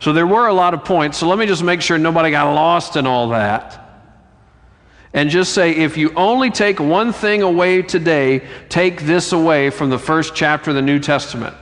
So 0.00 0.12
there 0.12 0.26
were 0.26 0.46
a 0.46 0.54
lot 0.54 0.74
of 0.74 0.84
points. 0.84 1.18
So 1.18 1.28
let 1.28 1.38
me 1.38 1.46
just 1.46 1.62
make 1.62 1.80
sure 1.80 1.98
nobody 1.98 2.30
got 2.30 2.52
lost 2.54 2.96
in 2.96 3.06
all 3.06 3.30
that. 3.30 3.84
And 5.12 5.30
just 5.30 5.54
say, 5.54 5.72
if 5.72 5.96
you 5.96 6.12
only 6.14 6.50
take 6.50 6.78
one 6.78 7.12
thing 7.12 7.42
away 7.42 7.82
today, 7.82 8.46
take 8.68 9.02
this 9.02 9.32
away 9.32 9.70
from 9.70 9.90
the 9.90 9.98
first 9.98 10.34
chapter 10.34 10.70
of 10.70 10.76
the 10.76 10.82
New 10.82 10.98
Testament. 10.98 11.56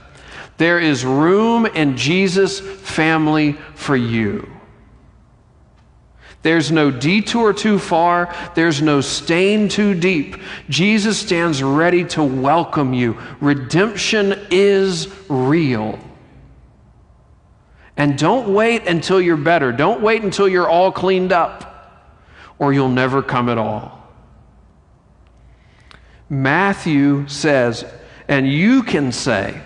There 0.57 0.79
is 0.79 1.05
room 1.05 1.65
in 1.65 1.97
Jesus' 1.97 2.59
family 2.59 3.53
for 3.73 3.95
you. 3.95 4.49
There's 6.43 6.71
no 6.71 6.91
detour 6.91 7.53
too 7.53 7.79
far. 7.79 8.33
There's 8.55 8.81
no 8.81 9.01
stain 9.01 9.69
too 9.69 9.93
deep. 9.93 10.37
Jesus 10.69 11.19
stands 11.19 11.63
ready 11.63 12.05
to 12.05 12.23
welcome 12.23 12.93
you. 12.93 13.17
Redemption 13.41 14.47
is 14.51 15.07
real. 15.29 15.99
And 17.97 18.17
don't 18.17 18.53
wait 18.53 18.87
until 18.87 19.19
you're 19.19 19.35
better. 19.35 19.71
Don't 19.71 20.01
wait 20.01 20.21
until 20.21 20.47
you're 20.47 20.69
all 20.69 20.91
cleaned 20.91 21.31
up, 21.31 22.05
or 22.59 22.71
you'll 22.71 22.89
never 22.89 23.23
come 23.23 23.49
at 23.49 23.57
all. 23.57 23.97
Matthew 26.29 27.27
says, 27.27 27.85
and 28.27 28.47
you 28.47 28.83
can 28.83 29.11
say, 29.11 29.61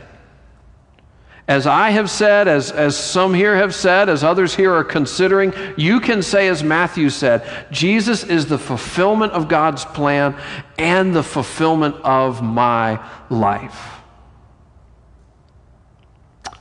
as 1.48 1.68
I 1.68 1.90
have 1.90 2.10
said, 2.10 2.48
as, 2.48 2.72
as 2.72 2.96
some 2.96 3.34
here 3.34 3.58
have 3.58 3.76
said, 3.76 4.08
as 4.08 4.24
others 4.24 4.56
here 4.56 4.72
are 4.74 4.86
considering, 4.86 5.54
you 5.76 6.00
can 6.00 6.22
say, 6.22 6.48
as 6.48 6.64
Matthew 6.64 7.10
said, 7.10 7.44
Jesus 7.72 8.24
is 8.24 8.46
the 8.46 8.58
fulfillment 8.58 9.34
of 9.34 9.50
God's 9.50 9.84
plan 9.84 10.38
and 10.78 11.14
the 11.14 11.24
fulfillment 11.24 11.96
of 12.04 12.42
my 12.42 13.06
life. 13.30 13.98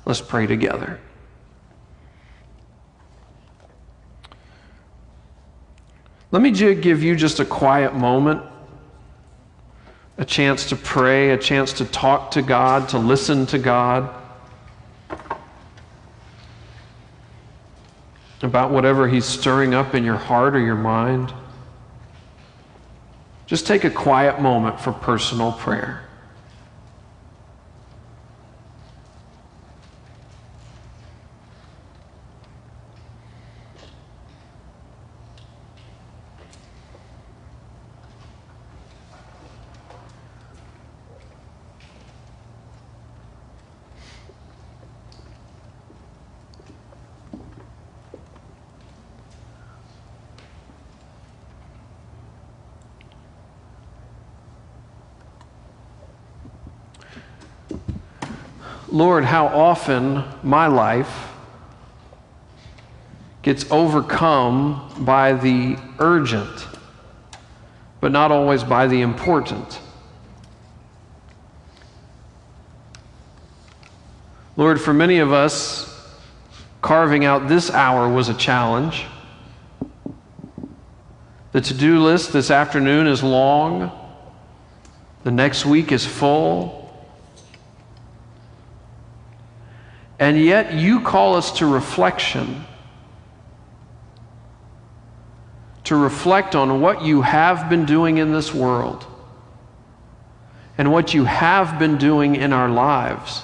Let's 0.05 0.21
pray 0.21 0.49
together. 0.49 0.99
Let 6.33 6.43
me 6.43 6.51
give 6.53 7.03
you 7.03 7.17
just 7.17 7.41
a 7.41 7.45
quiet 7.45 7.95
moment, 7.95 8.43
a 10.17 10.25
chance 10.25 10.69
to 10.69 10.77
pray, 10.77 11.31
a 11.31 11.39
chance 11.39 11.73
to 11.75 11.85
talk 11.85 12.31
to 12.33 12.43
God, 12.43 12.89
to 12.91 12.99
listen 12.99 13.47
to 13.47 13.59
God 13.59 14.15
about 18.43 18.71
whatever 18.71 19.09
He's 19.09 19.25
stirring 19.25 19.75
up 19.75 19.95
in 19.95 20.05
your 20.05 20.17
heart 20.17 20.55
or 20.55 20.61
your 20.61 20.77
mind. 20.77 21.33
Just 23.47 23.67
take 23.67 23.85
a 23.85 23.91
quiet 23.91 24.41
moment 24.41 24.81
for 24.81 24.93
personal 24.93 25.53
prayer. 25.53 26.05
Lord, 59.01 59.25
how 59.25 59.47
often 59.47 60.25
my 60.43 60.67
life 60.67 61.33
gets 63.41 63.65
overcome 63.71 64.93
by 64.99 65.33
the 65.33 65.79
urgent, 65.99 66.69
but 68.03 68.13
not 68.13 68.31
always 68.31 68.63
by 68.63 68.89
the 68.89 69.01
important. 69.01 69.81
Lord, 74.59 74.79
for 74.79 74.93
many 74.93 75.21
of 75.21 75.33
us, 75.33 76.15
carving 76.83 77.25
out 77.25 77.49
this 77.49 77.71
hour 77.71 78.07
was 78.07 78.29
a 78.29 78.35
challenge. 78.35 79.07
The 81.53 81.63
to 81.63 81.73
do 81.73 82.03
list 82.03 82.35
this 82.35 82.51
afternoon 82.51 83.07
is 83.07 83.23
long, 83.23 83.93
the 85.25 85.31
next 85.31 85.65
week 85.65 85.91
is 85.91 86.05
full. 86.05 86.80
And 90.21 90.39
yet 90.39 90.75
you 90.75 91.01
call 91.01 91.35
us 91.35 91.51
to 91.59 91.67
reflection. 91.67 92.67
to 95.91 95.97
reflect 95.97 96.55
on 96.55 96.81
what 96.81 97.03
you 97.03 97.21
have 97.21 97.69
been 97.69 97.85
doing 97.85 98.19
in 98.19 98.31
this 98.31 98.55
world 98.55 99.05
and 100.79 100.93
what 100.93 101.15
you 101.15 101.25
have 101.25 101.81
been 101.81 101.99
doing 101.99 102.37
in 102.37 102.53
our 102.53 102.69
lives. 102.69 103.43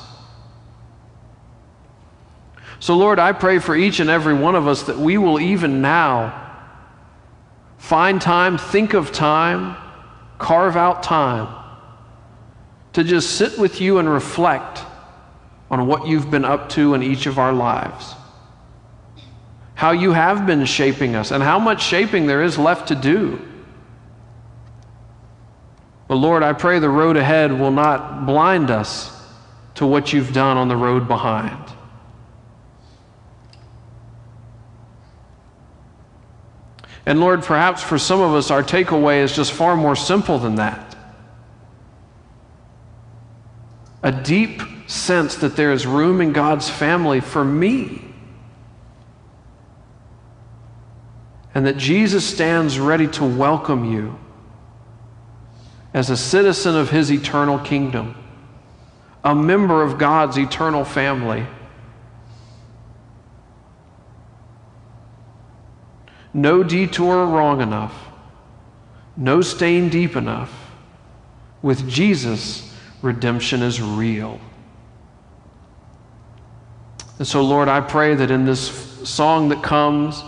So, 2.78 2.96
Lord, 2.96 3.18
I 3.18 3.32
pray 3.32 3.58
for 3.58 3.74
each 3.74 3.98
and 3.98 4.08
every 4.08 4.32
one 4.32 4.54
of 4.54 4.68
us 4.68 4.84
that 4.84 4.96
we 4.96 5.18
will 5.18 5.40
even 5.40 5.82
now 5.82 6.40
find 7.78 8.22
time, 8.22 8.58
think 8.58 8.94
of 8.94 9.10
time, 9.10 9.76
carve 10.38 10.76
out 10.76 11.02
time 11.02 11.52
to 12.92 13.02
just 13.02 13.30
sit 13.30 13.58
with 13.58 13.80
you 13.80 13.98
and 13.98 14.08
reflect 14.08 14.84
on 15.70 15.86
what 15.86 16.06
you've 16.06 16.30
been 16.30 16.44
up 16.44 16.68
to 16.70 16.94
in 16.94 17.02
each 17.02 17.26
of 17.26 17.38
our 17.38 17.52
lives. 17.52 18.14
How 19.74 19.90
you 19.90 20.12
have 20.12 20.46
been 20.46 20.64
shaping 20.64 21.14
us 21.14 21.30
and 21.30 21.42
how 21.42 21.58
much 21.58 21.82
shaping 21.82 22.26
there 22.26 22.42
is 22.42 22.56
left 22.56 22.88
to 22.88 22.94
do. 22.94 23.40
But 26.08 26.16
Lord, 26.16 26.42
I 26.42 26.52
pray 26.52 26.78
the 26.78 26.88
road 26.88 27.16
ahead 27.16 27.52
will 27.52 27.72
not 27.72 28.26
blind 28.26 28.70
us 28.70 29.12
to 29.74 29.86
what 29.86 30.12
you've 30.12 30.32
done 30.32 30.56
on 30.56 30.68
the 30.68 30.76
road 30.76 31.08
behind. 31.08 31.62
And 37.04 37.20
Lord, 37.20 37.42
perhaps 37.42 37.82
for 37.82 37.98
some 37.98 38.20
of 38.20 38.34
us, 38.34 38.50
our 38.50 38.62
takeaway 38.62 39.22
is 39.22 39.34
just 39.34 39.52
far 39.52 39.76
more 39.76 39.94
simple 39.94 40.38
than 40.38 40.56
that. 40.56 40.96
A 44.02 44.10
deep 44.10 44.62
sense 44.86 45.34
that 45.36 45.56
there 45.56 45.72
is 45.72 45.86
room 45.86 46.20
in 46.20 46.32
God's 46.32 46.68
family 46.68 47.20
for 47.20 47.44
me. 47.44 48.02
And 51.54 51.66
that 51.66 51.76
Jesus 51.76 52.24
stands 52.24 52.78
ready 52.78 53.08
to 53.08 53.24
welcome 53.24 53.90
you 53.90 54.18
as 55.94 56.10
a 56.10 56.16
citizen 56.16 56.76
of 56.76 56.90
his 56.90 57.10
eternal 57.10 57.58
kingdom, 57.58 58.14
a 59.24 59.34
member 59.34 59.82
of 59.82 59.98
God's 59.98 60.36
eternal 60.36 60.84
family. 60.84 61.46
No 66.34 66.62
detour 66.62 67.26
wrong 67.26 67.62
enough, 67.62 67.94
no 69.16 69.40
stain 69.40 69.88
deep 69.88 70.16
enough. 70.16 70.52
With 71.62 71.88
Jesus, 71.88 72.76
redemption 73.00 73.62
is 73.62 73.80
real. 73.80 74.38
And 77.18 77.26
so, 77.26 77.42
Lord, 77.42 77.68
I 77.68 77.80
pray 77.80 78.14
that 78.14 78.30
in 78.30 78.44
this 78.44 78.68
song 79.08 79.48
that 79.48 79.62
comes, 79.62 80.22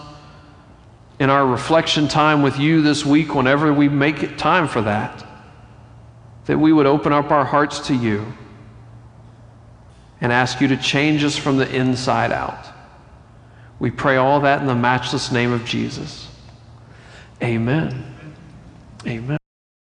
in 1.18 1.30
our 1.30 1.47
reflection 1.47 2.09
time 2.09 2.43
with 2.43 2.59
you 2.59 2.80
this 2.80 3.05
week, 3.05 3.34
whenever 3.34 3.72
we 3.72 3.89
make 3.89 4.22
it 4.22 4.39
time 4.39 4.68
for 4.68 4.82
that, 4.82 5.24
that 6.47 6.59
we 6.59 6.72
would 6.72 6.86
open 6.86 7.12
up 7.12 7.30
our 7.30 7.45
hearts 7.45 7.89
to 7.89 7.95
you 7.95 8.24
and 10.20 10.32
ask 10.32 10.61
you 10.61 10.68
to 10.68 10.76
change 10.76 11.24
us 11.24 11.36
from 11.36 11.57
the 11.57 11.74
inside 11.74 12.32
out. 12.32 12.66
We 13.78 13.91
pray 13.91 14.16
all 14.16 14.41
that 14.41 14.61
in 14.61 14.66
the 14.66 14.74
matchless 14.74 15.30
name 15.30 15.53
of 15.53 15.64
Jesus. 15.64 16.28
Amen. 17.43 18.14
Amen. 19.07 19.39